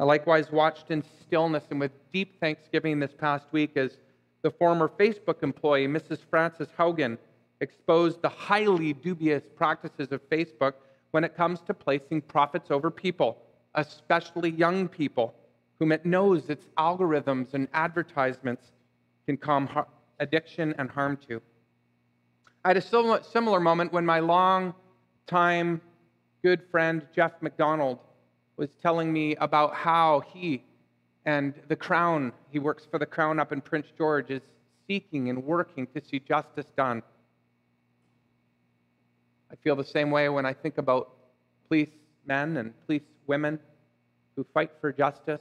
I 0.00 0.02
likewise 0.02 0.50
watched 0.50 0.90
in 0.90 1.04
stillness 1.22 1.62
and 1.70 1.78
with 1.78 1.92
deep 2.12 2.40
thanksgiving 2.40 2.98
this 2.98 3.12
past 3.16 3.46
week 3.52 3.76
as 3.76 3.98
the 4.42 4.50
former 4.50 4.88
Facebook 4.88 5.42
employee, 5.42 5.86
Mrs. 5.86 6.18
Frances 6.28 6.68
Haugen, 6.78 7.18
exposed 7.60 8.22
the 8.22 8.28
highly 8.28 8.92
dubious 8.92 9.42
practices 9.54 10.12
of 10.12 10.28
Facebook 10.30 10.74
when 11.10 11.24
it 11.24 11.36
comes 11.36 11.60
to 11.62 11.74
placing 11.74 12.22
profits 12.22 12.70
over 12.70 12.90
people, 12.90 13.38
especially 13.74 14.50
young 14.50 14.88
people, 14.88 15.34
whom 15.78 15.92
it 15.92 16.06
knows 16.06 16.48
its 16.48 16.66
algorithms 16.78 17.52
and 17.54 17.68
advertisements 17.74 18.72
can 19.26 19.36
calm 19.36 19.68
addiction 20.20 20.74
and 20.78 20.90
harm 20.90 21.18
to. 21.28 21.42
I 22.64 22.68
had 22.68 22.76
a 22.76 23.22
similar 23.22 23.60
moment 23.60 23.92
when 23.92 24.06
my 24.06 24.20
long-time 24.20 25.80
good 26.42 26.62
friend 26.70 27.06
Jeff 27.14 27.32
McDonald 27.40 27.98
was 28.56 28.70
telling 28.82 29.12
me 29.12 29.36
about 29.36 29.74
how 29.74 30.20
he 30.32 30.62
and 31.24 31.54
the 31.68 31.76
Crown, 31.76 32.32
he 32.50 32.58
works 32.58 32.86
for 32.90 32.98
the 32.98 33.06
Crown 33.06 33.38
up 33.38 33.52
in 33.52 33.60
Prince 33.60 33.86
George, 33.96 34.30
is 34.30 34.42
seeking 34.86 35.28
and 35.28 35.44
working 35.44 35.86
to 35.88 36.02
see 36.04 36.18
justice 36.18 36.66
done. 36.76 37.02
I 39.50 39.56
feel 39.56 39.76
the 39.76 39.84
same 39.84 40.10
way 40.10 40.28
when 40.28 40.46
I 40.46 40.52
think 40.52 40.78
about 40.78 41.10
police 41.68 41.90
men 42.26 42.56
and 42.56 42.72
police 42.86 43.02
women 43.26 43.58
who 44.36 44.46
fight 44.54 44.70
for 44.80 44.92
justice, 44.92 45.40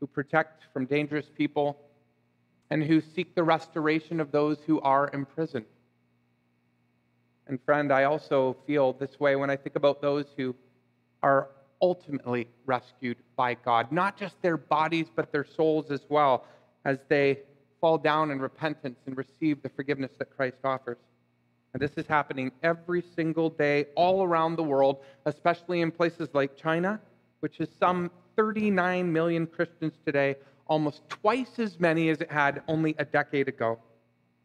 who 0.00 0.06
protect 0.06 0.64
from 0.72 0.86
dangerous 0.86 1.26
people, 1.36 1.78
and 2.70 2.82
who 2.82 3.00
seek 3.00 3.34
the 3.34 3.42
restoration 3.42 4.20
of 4.20 4.32
those 4.32 4.58
who 4.66 4.80
are 4.80 5.10
imprisoned. 5.12 5.66
And 7.46 7.60
friend, 7.64 7.92
I 7.92 8.04
also 8.04 8.56
feel 8.66 8.92
this 8.92 9.18
way 9.18 9.36
when 9.36 9.50
I 9.50 9.56
think 9.56 9.76
about 9.76 10.00
those 10.00 10.26
who 10.36 10.54
are 11.22 11.48
ultimately 11.82 12.48
rescued 12.64 13.18
by 13.36 13.54
God, 13.54 13.90
not 13.90 14.16
just 14.16 14.40
their 14.40 14.56
bodies, 14.56 15.08
but 15.14 15.32
their 15.32 15.44
souls 15.44 15.90
as 15.90 16.06
well, 16.08 16.46
as 16.84 16.98
they 17.08 17.40
fall 17.80 17.98
down 17.98 18.30
in 18.30 18.38
repentance 18.38 18.98
and 19.06 19.16
receive 19.16 19.60
the 19.62 19.68
forgiveness 19.68 20.12
that 20.18 20.34
Christ 20.34 20.58
offers. 20.62 20.98
And 21.74 21.82
this 21.82 21.90
is 21.96 22.06
happening 22.06 22.52
every 22.62 23.02
single 23.16 23.50
day 23.50 23.86
all 23.96 24.22
around 24.22 24.56
the 24.56 24.62
world, 24.62 24.98
especially 25.26 25.80
in 25.80 25.90
places 25.90 26.28
like 26.32 26.56
China, 26.56 27.00
which 27.40 27.60
is 27.60 27.68
some 27.80 28.10
39 28.36 29.12
million 29.12 29.46
Christians 29.46 29.94
today, 30.06 30.36
almost 30.68 31.02
twice 31.08 31.58
as 31.58 31.80
many 31.80 32.08
as 32.10 32.20
it 32.20 32.30
had 32.30 32.62
only 32.68 32.94
a 32.98 33.04
decade 33.04 33.48
ago. 33.48 33.78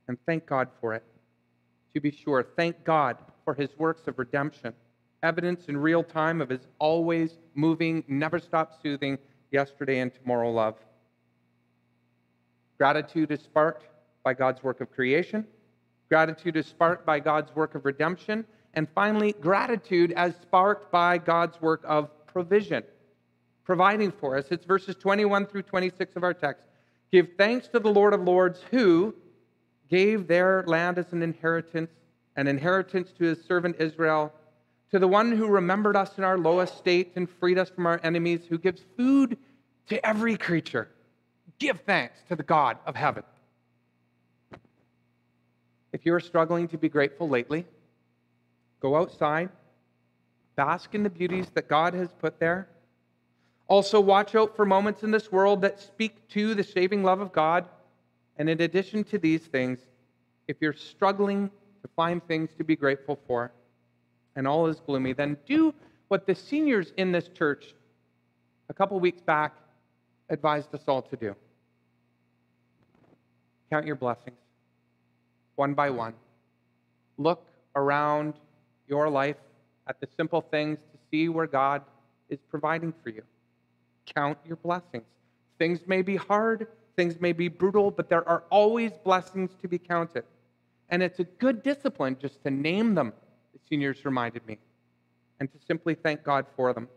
And 0.08 0.18
thank 0.26 0.46
God 0.46 0.70
for 0.82 0.94
it. 0.96 1.04
To 1.94 2.02
be 2.02 2.12
sure, 2.12 2.46
thank 2.56 2.84
God 2.84 3.18
for 3.46 3.54
his 3.54 3.70
works 3.78 4.08
of 4.08 4.18
redemption 4.18 4.74
evidence 5.24 5.66
in 5.68 5.78
real 5.78 6.04
time 6.04 6.42
of 6.42 6.50
his 6.50 6.68
always 6.80 7.38
moving, 7.56 8.04
never 8.08 8.40
stop 8.40 8.82
soothing 8.82 9.18
yesterday 9.52 10.00
and 10.00 10.14
tomorrow 10.14 10.52
love. 10.52 10.76
Gratitude 12.78 13.32
is 13.32 13.42
sparked 13.42 13.86
by 14.24 14.34
God's 14.34 14.62
work 14.62 14.82
of 14.82 14.92
creation. 14.92 15.46
Gratitude 16.10 16.56
is 16.56 16.68
sparked 16.68 17.06
by 17.06 17.20
God's 17.20 17.54
work 17.56 17.76
of 17.76 17.86
redemption. 17.86 18.46
And 18.74 18.88
finally, 18.94 19.34
gratitude 19.34 20.12
as 20.14 20.36
sparked 20.36 20.92
by 20.92 21.18
God's 21.18 21.60
work 21.62 21.84
of 21.88 22.10
provision, 22.28 22.84
providing 23.64 24.12
for 24.12 24.38
us. 24.38 24.46
It's 24.52 24.66
verses 24.66 24.96
21 24.96 25.48
through 25.48 25.64
26 25.64 26.16
of 26.16 26.24
our 26.24 26.34
text. 26.34 26.64
Give 27.12 27.28
thanks 27.38 27.68
to 27.70 27.80
the 27.80 27.92
Lord 27.92 28.14
of 28.14 28.22
Lords 28.22 28.62
who 28.70 29.16
gave 29.90 30.28
their 30.28 30.64
land 30.68 31.00
as 31.00 31.12
an 31.14 31.24
inheritance, 31.24 31.90
an 32.36 32.48
inheritance 32.48 33.12
to 33.18 33.24
his 33.24 33.44
servant 33.44 33.78
Israel 33.80 34.32
to 34.92 35.00
the 35.00 35.08
one 35.08 35.32
who 35.32 35.48
remembered 35.48 35.96
us 35.96 36.18
in 36.18 36.24
our 36.24 36.38
lowest 36.38 36.78
state 36.78 37.12
and 37.16 37.30
freed 37.30 37.58
us 37.58 37.70
from 37.70 37.86
our 37.86 38.00
enemies, 38.04 38.42
who 38.48 38.58
gives 38.58 38.82
food 38.96 39.38
to 39.88 40.06
every 40.06 40.38
creature. 40.38 40.88
Give 41.60 41.80
thanks 41.82 42.20
to 42.30 42.36
the 42.36 42.44
God 42.44 42.78
of 42.86 42.96
heaven. 42.96 43.24
If 45.92 46.06
you 46.06 46.14
are 46.14 46.20
struggling 46.20 46.68
to 46.70 46.78
be 46.78 46.90
grateful 46.90 47.28
lately, 47.28 47.66
go 48.82 48.96
outside, 48.96 49.50
bask 50.56 50.94
in 50.94 51.04
the 51.04 51.10
beauties 51.10 51.48
that 51.54 51.68
God 51.68 51.94
has 51.94 52.10
put 52.20 52.40
there. 52.40 52.68
Also, 53.68 54.00
watch 54.00 54.36
out 54.36 54.56
for 54.56 54.66
moments 54.66 55.04
in 55.04 55.12
this 55.12 55.32
world 55.32 55.62
that 55.62 55.80
speak 55.80 56.28
to 56.30 56.56
the 56.56 56.64
saving 56.64 57.04
love 57.04 57.20
of 57.20 57.34
God. 57.34 57.66
And 58.38 58.50
in 58.50 58.62
addition 58.62 59.04
to 59.06 59.18
these 59.18 59.42
things, 59.42 59.80
if 60.48 60.58
you're 60.62 60.74
struggling 60.74 61.50
to 61.82 61.90
find 61.96 62.26
things 62.28 62.50
to 62.58 62.64
be 62.64 62.76
grateful 62.76 63.20
for, 63.28 63.52
and 64.38 64.48
all 64.48 64.68
is 64.68 64.80
gloomy, 64.80 65.12
then 65.12 65.36
do 65.46 65.74
what 66.08 66.26
the 66.26 66.36
seniors 66.36 66.94
in 66.96 67.12
this 67.12 67.28
church 67.28 67.74
a 68.70 68.74
couple 68.74 68.98
weeks 69.00 69.20
back 69.20 69.56
advised 70.30 70.74
us 70.74 70.84
all 70.88 71.02
to 71.02 71.16
do. 71.18 71.36
Count 73.70 73.86
your 73.86 73.96
blessings 73.96 74.38
one 75.56 75.74
by 75.74 75.90
one. 75.90 76.14
Look 77.18 77.44
around 77.76 78.36
your 78.88 79.10
life 79.10 79.38
at 79.88 80.00
the 80.00 80.08
simple 80.16 80.42
things 80.42 80.78
to 80.78 81.00
see 81.10 81.30
where 81.30 81.48
God 81.48 81.82
is 82.30 82.38
providing 82.48 82.94
for 83.04 83.10
you. 83.10 83.24
Count 84.06 84.38
your 84.46 84.58
blessings. 84.58 85.04
Things 85.58 85.80
may 85.88 86.04
be 86.04 86.16
hard, 86.16 86.68
things 86.96 87.20
may 87.20 87.34
be 87.34 87.48
brutal, 87.48 87.90
but 87.90 88.08
there 88.08 88.28
are 88.30 88.44
always 88.52 88.92
blessings 89.04 89.50
to 89.64 89.68
be 89.68 89.80
counted. 89.80 90.26
And 90.90 91.02
it's 91.02 91.20
a 91.20 91.24
good 91.24 91.64
discipline 91.64 92.18
just 92.22 92.44
to 92.44 92.52
name 92.52 92.94
them 92.94 93.14
seniors 93.70 94.06
reminded 94.06 94.46
me, 94.48 94.58
and 95.40 95.52
to 95.52 95.58
simply 95.66 95.96
thank 95.96 96.24
God 96.24 96.46
for 96.56 96.74
them. 96.74 96.88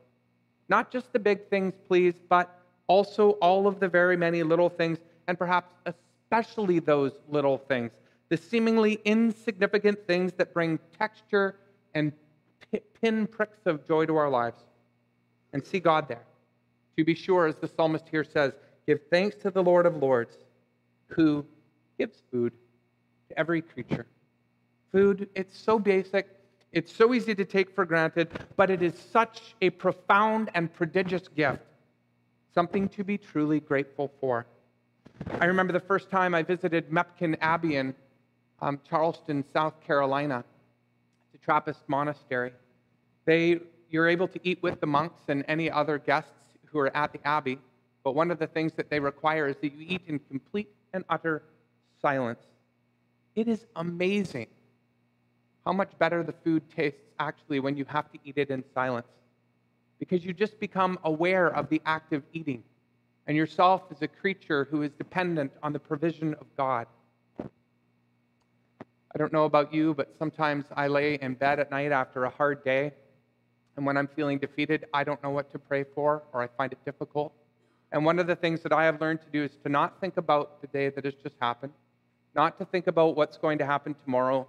Not 0.69 0.91
just 0.91 1.13
the 1.13 1.19
big 1.19 1.49
things, 1.49 1.75
please, 1.89 2.15
but 2.29 2.61
also 2.87 3.31
all 3.33 3.67
of 3.67 3.81
the 3.81 3.89
very 3.89 4.17
many 4.17 4.43
little 4.43 4.69
things, 4.69 4.99
and 5.27 5.39
perhaps 5.39 5.75
especially 5.87 6.79
those 6.79 7.13
little 7.29 7.59
things, 7.59 7.93
the 8.29 8.37
seemingly 8.37 9.01
insignificant 9.05 10.07
things 10.07 10.33
that 10.35 10.55
bring 10.55 10.79
texture 10.99 11.57
and 11.95 12.13
pin 13.01 13.27
pricks 13.27 13.67
of 13.67 13.87
joy 13.87 14.07
to 14.07 14.17
our 14.17 14.31
lives. 14.31 14.63
And 15.53 15.67
see 15.67 15.81
God 15.81 16.07
there. 16.07 16.23
To 16.97 17.05
be 17.05 17.15
sure, 17.15 17.47
as 17.47 17.57
the 17.57 17.67
psalmist 17.67 18.05
here 18.09 18.23
says, 18.23 18.53
give 18.87 19.01
thanks 19.11 19.35
to 19.43 19.51
the 19.51 19.63
Lord 19.63 19.85
of 19.85 19.97
Lords, 19.97 20.37
who 21.09 21.45
gives 21.99 22.23
food 22.31 22.53
to 23.29 23.39
every 23.39 23.61
creature. 23.61 24.07
Food, 24.93 25.29
it's 25.35 25.59
so 25.59 25.81
basic, 25.81 26.29
It's 26.73 26.95
so 26.95 27.13
easy 27.15 27.35
to 27.35 27.45
take 27.45 27.75
for 27.75 27.85
granted, 27.85 28.29
but 28.57 28.71
it 28.71 28.81
is 28.81 28.95
such 28.97 29.57
a 29.61 29.71
profound 29.71 30.51
and 30.55 30.73
prodigious 30.73 31.27
gift, 31.27 31.65
something 32.55 32.89
to 32.91 33.03
be 33.03 33.19
truly 33.19 33.59
grateful 33.59 34.13
for. 34.21 34.47
I 35.41 35.47
remember 35.47 35.73
the 35.73 35.81
first 35.81 36.11
time 36.11 36.33
I 36.33 36.45
visited 36.45 36.89
Mepkin 36.91 37.37
Abbey 37.41 37.75
in 37.75 37.93
um, 38.63 38.81
Charleston, 38.89 39.45
South 39.53 39.81
Carolina, 39.85 40.45
the 41.33 41.39
Trappist 41.39 41.81
monastery. 41.89 42.53
They, 43.25 43.59
you're 43.91 44.09
able 44.09 44.29
to 44.29 44.39
eat 44.45 44.63
with 44.63 44.81
the 44.81 44.87
monks 44.87 45.23
and 45.27 45.45
any 45.49 45.69
other 45.69 45.99
guests 45.99 46.31
who 46.67 46.79
are 46.79 46.97
at 46.97 47.13
the 47.13 47.27
abbey, 47.27 47.59
but 48.05 48.15
one 48.15 48.31
of 48.31 48.39
the 48.39 48.47
things 48.47 48.75
that 48.75 48.91
they 48.91 49.01
require 49.01 49.49
is 49.49 49.57
that 49.57 49.73
you 49.73 49.87
eat 49.89 50.03
in 50.07 50.21
complete 50.21 50.73
and 50.93 51.05
utter 51.09 51.43
silence. 52.01 52.45
It 53.35 53.49
is 53.49 53.67
amazing 53.75 54.47
how 55.65 55.73
much 55.73 55.91
better 55.99 56.23
the 56.23 56.35
food 56.45 56.63
tastes 56.75 57.01
actually 57.19 57.61
when 57.61 57.77
you 57.77 57.85
have 57.87 58.11
to 58.13 58.19
eat 58.25 58.37
it 58.37 58.51
in 58.51 58.65
silence. 58.75 59.07
Because 59.99 60.25
you 60.25 60.33
just 60.33 60.59
become 60.59 60.99
aware 61.05 61.49
of 61.49 61.69
the 61.69 61.83
act 61.85 62.13
of 62.13 62.23
eating, 62.33 62.63
and 63.27 63.37
yourself 63.37 63.83
as 63.91 64.01
a 64.03 64.09
creature 64.09 64.67
who 64.71 64.83
is 64.83 64.91
dependent 64.93 65.53
on 65.63 65.73
the 65.73 65.79
provision 65.79 66.35
of 66.35 66.47
God. 66.57 66.87
I 67.39 69.19
don't 69.19 69.33
know 69.33 69.45
about 69.45 69.75
you, 69.75 69.93
but 69.93 70.15
sometimes 70.19 70.67
I 70.75 70.87
lay 70.87 71.15
in 71.15 71.35
bed 71.35 71.59
at 71.59 71.71
night 71.71 71.93
after 71.93 72.25
a 72.25 72.31
hard 72.31 72.65
day, 72.65 72.93
and 73.77 73.85
when 73.85 73.97
I'm 73.97 74.09
feeling 74.09 74.39
defeated, 74.39 74.87
I 74.95 75.05
don't 75.05 75.23
know 75.23 75.31
what 75.31 75.51
to 75.53 75.59
pray 75.59 75.85
for, 75.95 76.23
or 76.33 76.43
I 76.43 76.49
find 76.57 76.73
it 76.73 76.79
difficult. 76.85 77.33
And 77.93 78.05
one 78.05 78.19
of 78.19 78.27
the 78.27 78.37
things 78.37 78.63
that 78.63 78.73
I 78.73 78.85
have 78.85 79.01
learned 79.01 79.21
to 79.23 79.31
do 79.33 79.43
is 79.43 79.51
to 79.65 79.69
not 79.69 80.01
think 80.01 80.17
about 80.17 80.61
the 80.61 80.69
day 80.69 80.91
that 80.91 81.05
has 81.05 81.15
just 81.15 81.35
happened, 81.41 81.73
not 82.35 82.57
to 82.59 82.65
think 82.65 82.87
about 82.87 83.17
what's 83.17 83.37
going 83.37 83.59
to 83.59 83.67
happen 83.67 83.95
tomorrow, 84.05 84.47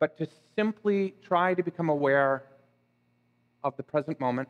but 0.00 0.16
to 0.18 0.26
simply 0.56 1.14
try 1.22 1.54
to 1.54 1.62
become 1.62 1.90
aware 1.90 2.42
of 3.62 3.76
the 3.76 3.82
present 3.82 4.18
moment 4.18 4.48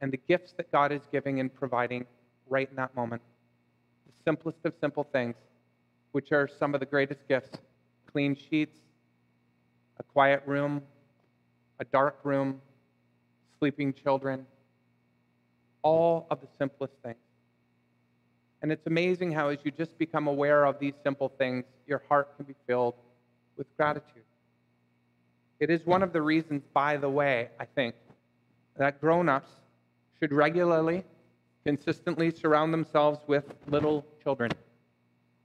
and 0.00 0.12
the 0.12 0.20
gifts 0.28 0.52
that 0.58 0.70
God 0.70 0.92
is 0.92 1.00
giving 1.10 1.40
and 1.40 1.52
providing 1.52 2.06
right 2.48 2.68
in 2.68 2.76
that 2.76 2.94
moment. 2.94 3.22
The 4.06 4.12
simplest 4.30 4.58
of 4.64 4.74
simple 4.80 5.04
things, 5.04 5.34
which 6.12 6.30
are 6.32 6.46
some 6.46 6.74
of 6.74 6.80
the 6.80 6.86
greatest 6.86 7.26
gifts 7.28 7.58
clean 8.12 8.36
sheets, 8.36 8.76
a 9.98 10.02
quiet 10.02 10.42
room, 10.44 10.82
a 11.80 11.84
dark 11.86 12.18
room, 12.24 12.60
sleeping 13.58 13.94
children, 13.94 14.44
all 15.80 16.26
of 16.30 16.42
the 16.42 16.46
simplest 16.58 16.92
things. 17.02 17.16
And 18.60 18.70
it's 18.70 18.86
amazing 18.86 19.32
how, 19.32 19.48
as 19.48 19.58
you 19.64 19.70
just 19.70 19.96
become 19.96 20.26
aware 20.26 20.66
of 20.66 20.78
these 20.78 20.92
simple 21.02 21.30
things, 21.38 21.64
your 21.86 22.02
heart 22.06 22.36
can 22.36 22.44
be 22.44 22.54
filled 22.66 22.94
with 23.56 23.66
gratitude. 23.78 24.24
It 25.62 25.70
is 25.70 25.86
one 25.86 26.02
of 26.02 26.12
the 26.12 26.20
reasons, 26.20 26.64
by 26.74 26.96
the 26.96 27.08
way, 27.08 27.48
I 27.60 27.66
think, 27.66 27.94
that 28.78 29.00
grown 29.00 29.28
ups 29.28 29.48
should 30.18 30.32
regularly, 30.32 31.04
consistently 31.64 32.32
surround 32.32 32.74
themselves 32.74 33.20
with 33.28 33.44
little 33.68 34.04
children. 34.24 34.50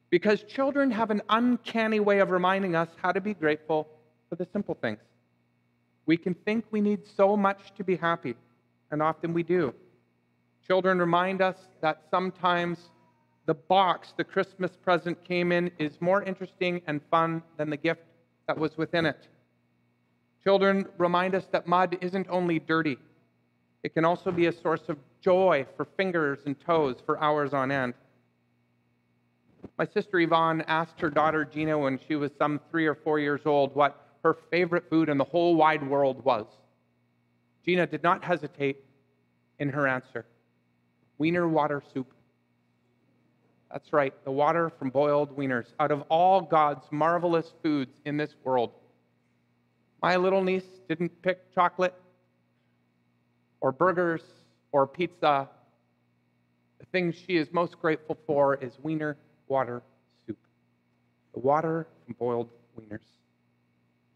Because 0.10 0.42
children 0.42 0.90
have 0.90 1.12
an 1.12 1.22
uncanny 1.30 2.00
way 2.00 2.18
of 2.18 2.32
reminding 2.32 2.76
us 2.76 2.90
how 3.00 3.12
to 3.12 3.22
be 3.22 3.36
grateful 3.36 3.88
for 4.28 4.38
the 4.38 4.48
simple 4.52 4.74
things. 4.74 4.98
We 6.08 6.18
can 6.18 6.34
think 6.34 6.66
we 6.72 6.82
need 6.82 7.02
so 7.16 7.38
much 7.38 7.76
to 7.76 7.84
be 7.84 7.96
happy, 7.96 8.34
and 8.90 9.04
often 9.04 9.36
we 9.36 9.44
do. 9.44 9.72
Children 10.66 10.98
remind 10.98 11.44
us 11.44 11.58
that 11.82 12.02
sometimes 12.10 12.90
the 13.46 13.54
box 13.54 14.16
the 14.18 14.24
Christmas 14.24 14.72
present 14.84 15.24
came 15.24 15.52
in 15.52 15.70
is 15.78 16.02
more 16.02 16.24
interesting 16.24 16.82
and 16.88 17.02
fun 17.12 17.44
than 17.58 17.70
the 17.70 17.78
gift 17.78 18.02
that 18.48 18.58
was 18.58 18.76
within 18.78 19.06
it. 19.06 19.28
Children 20.48 20.86
remind 20.98 21.36
us 21.36 21.44
that 21.52 21.68
mud 21.68 21.98
isn't 22.00 22.26
only 22.30 22.58
dirty, 22.58 22.98
it 23.84 23.94
can 23.94 24.06
also 24.06 24.32
be 24.32 24.46
a 24.46 24.54
source 24.54 24.80
of 24.88 24.98
joy 25.20 25.66
for 25.76 25.84
fingers 25.84 26.40
and 26.46 26.58
toes 26.58 26.96
for 27.06 27.22
hours 27.22 27.54
on 27.54 27.70
end. 27.70 27.96
My 29.78 29.86
sister 29.86 30.22
Yvonne 30.22 30.62
asked 30.62 31.02
her 31.02 31.10
daughter 31.10 31.44
Gina 31.44 31.78
when 31.78 32.00
she 32.08 32.16
was 32.16 32.32
some 32.40 32.62
three 32.72 32.86
or 32.86 32.96
four 32.96 33.20
years 33.20 33.42
old 33.44 33.76
what 33.76 34.08
her 34.24 34.38
favorite 34.50 34.90
food 34.90 35.10
in 35.10 35.18
the 35.18 35.26
whole 35.26 35.54
wide 35.56 35.86
world 35.86 36.24
was. 36.24 36.46
Gina 37.66 37.86
did 37.86 38.02
not 38.02 38.24
hesitate 38.24 38.86
in 39.60 39.68
her 39.68 39.86
answer 39.86 40.26
wiener 41.18 41.50
water 41.50 41.84
soup. 41.94 42.14
That's 43.70 43.92
right, 43.92 44.14
the 44.24 44.32
water 44.32 44.72
from 44.80 44.92
boiled 44.92 45.36
wieners. 45.36 45.74
Out 45.78 45.92
of 45.92 46.04
all 46.08 46.40
God's 46.40 46.86
marvelous 46.90 47.52
foods 47.62 48.00
in 48.06 48.16
this 48.16 48.34
world, 48.46 48.72
my 50.02 50.16
little 50.16 50.44
niece 50.44 50.66
didn't 50.88 51.22
pick 51.22 51.54
chocolate 51.54 51.94
or 53.62 53.72
burgers 53.72 54.22
or 54.72 54.86
pizza. 54.86 55.50
The 56.80 56.86
thing 56.88 57.12
she 57.12 57.38
is 57.38 57.48
most 57.52 57.80
grateful 57.80 58.18
for 58.28 58.56
is 58.56 58.74
wiener 58.84 59.18
water 59.48 59.82
soup, 60.26 60.38
the 61.34 61.40
water 61.40 61.88
from 62.06 62.16
boiled 62.20 62.50
wieners. 62.80 63.00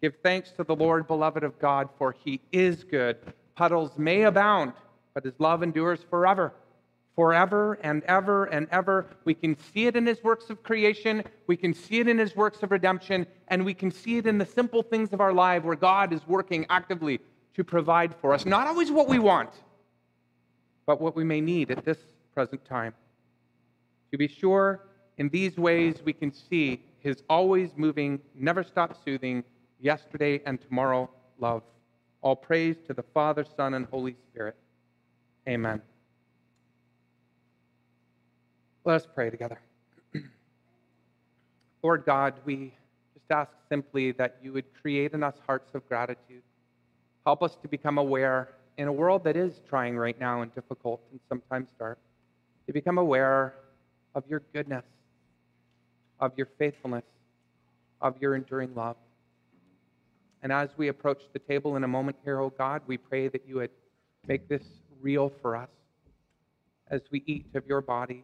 Give 0.01 0.13
thanks 0.23 0.51
to 0.53 0.63
the 0.63 0.75
Lord, 0.75 1.07
beloved 1.07 1.43
of 1.43 1.57
God, 1.59 1.89
for 1.97 2.11
he 2.11 2.41
is 2.51 2.83
good. 2.83 3.17
Puddles 3.55 3.97
may 3.97 4.23
abound, 4.23 4.73
but 5.13 5.23
his 5.23 5.33
love 5.39 5.63
endures 5.63 5.99
forever 6.09 6.53
forever 7.15 7.77
and 7.83 8.03
ever 8.03 8.45
and 8.45 8.67
ever. 8.71 9.07
We 9.25 9.33
can 9.33 9.57
see 9.73 9.87
it 9.87 9.95
in 9.95 10.05
his 10.05 10.23
works 10.23 10.49
of 10.49 10.63
creation, 10.63 11.23
we 11.47 11.57
can 11.57 11.73
see 11.73 11.99
it 11.99 12.07
in 12.07 12.17
his 12.17 12.35
works 12.35 12.63
of 12.63 12.71
redemption, 12.71 13.27
and 13.47 13.65
we 13.65 13.73
can 13.73 13.91
see 13.91 14.17
it 14.17 14.25
in 14.25 14.37
the 14.37 14.45
simple 14.45 14.83
things 14.83 15.13
of 15.13 15.21
our 15.21 15.33
life 15.33 15.63
where 15.63 15.75
God 15.75 16.13
is 16.13 16.21
working 16.27 16.65
actively 16.69 17.19
to 17.55 17.63
provide 17.63 18.15
for 18.15 18.33
us. 18.33 18.45
Not 18.45 18.67
always 18.67 18.91
what 18.91 19.07
we 19.07 19.19
want, 19.19 19.49
but 20.85 21.01
what 21.01 21.15
we 21.15 21.23
may 21.23 21.41
need 21.41 21.71
at 21.71 21.83
this 21.83 21.97
present 22.33 22.63
time. 22.65 22.93
To 24.11 24.17
be 24.17 24.27
sure, 24.27 24.87
in 25.17 25.29
these 25.29 25.57
ways 25.57 26.01
we 26.03 26.13
can 26.13 26.33
see 26.33 26.81
his 26.99 27.23
always 27.29 27.71
moving, 27.75 28.19
never 28.35 28.63
stop 28.63 28.97
soothing, 29.03 29.43
yesterday 29.79 30.41
and 30.45 30.61
tomorrow 30.61 31.09
love. 31.39 31.63
All 32.21 32.35
praise 32.35 32.77
to 32.87 32.93
the 32.93 33.03
Father, 33.03 33.43
Son, 33.57 33.73
and 33.73 33.85
Holy 33.87 34.15
Spirit. 34.29 34.55
Amen. 35.47 35.81
Let 38.83 38.95
us 38.95 39.07
pray 39.13 39.29
together. 39.29 39.59
Lord 41.83 42.03
God, 42.03 42.33
we 42.45 42.73
just 43.13 43.29
ask 43.29 43.51
simply 43.69 44.11
that 44.13 44.37
you 44.41 44.53
would 44.53 44.65
create 44.81 45.13
in 45.13 45.21
us 45.21 45.35
hearts 45.45 45.75
of 45.75 45.87
gratitude. 45.87 46.41
Help 47.23 47.43
us 47.43 47.55
to 47.61 47.67
become 47.67 47.99
aware 47.99 48.49
in 48.77 48.87
a 48.87 48.91
world 48.91 49.23
that 49.25 49.35
is 49.37 49.61
trying 49.69 49.95
right 49.97 50.19
now 50.19 50.41
and 50.41 50.53
difficult 50.55 50.99
and 51.11 51.19
sometimes 51.29 51.69
dark, 51.77 51.99
to 52.65 52.73
become 52.73 52.97
aware 52.97 53.53
of 54.15 54.23
your 54.27 54.41
goodness, 54.51 54.85
of 56.19 56.31
your 56.35 56.47
faithfulness, 56.57 57.05
of 58.01 58.19
your 58.19 58.33
enduring 58.33 58.73
love. 58.73 58.95
And 60.41 60.51
as 60.51 60.69
we 60.75 60.87
approach 60.87 61.21
the 61.33 61.39
table 61.39 61.75
in 61.75 61.83
a 61.83 61.87
moment 61.87 62.17
here, 62.23 62.39
oh 62.39 62.49
God, 62.49 62.81
we 62.87 62.97
pray 62.97 63.27
that 63.27 63.43
you 63.47 63.57
would 63.57 63.69
make 64.27 64.47
this 64.47 64.63
real 64.99 65.31
for 65.39 65.55
us 65.55 65.69
as 66.89 67.01
we 67.11 67.21
eat 67.27 67.45
of 67.53 67.67
your 67.67 67.81
body 67.81 68.23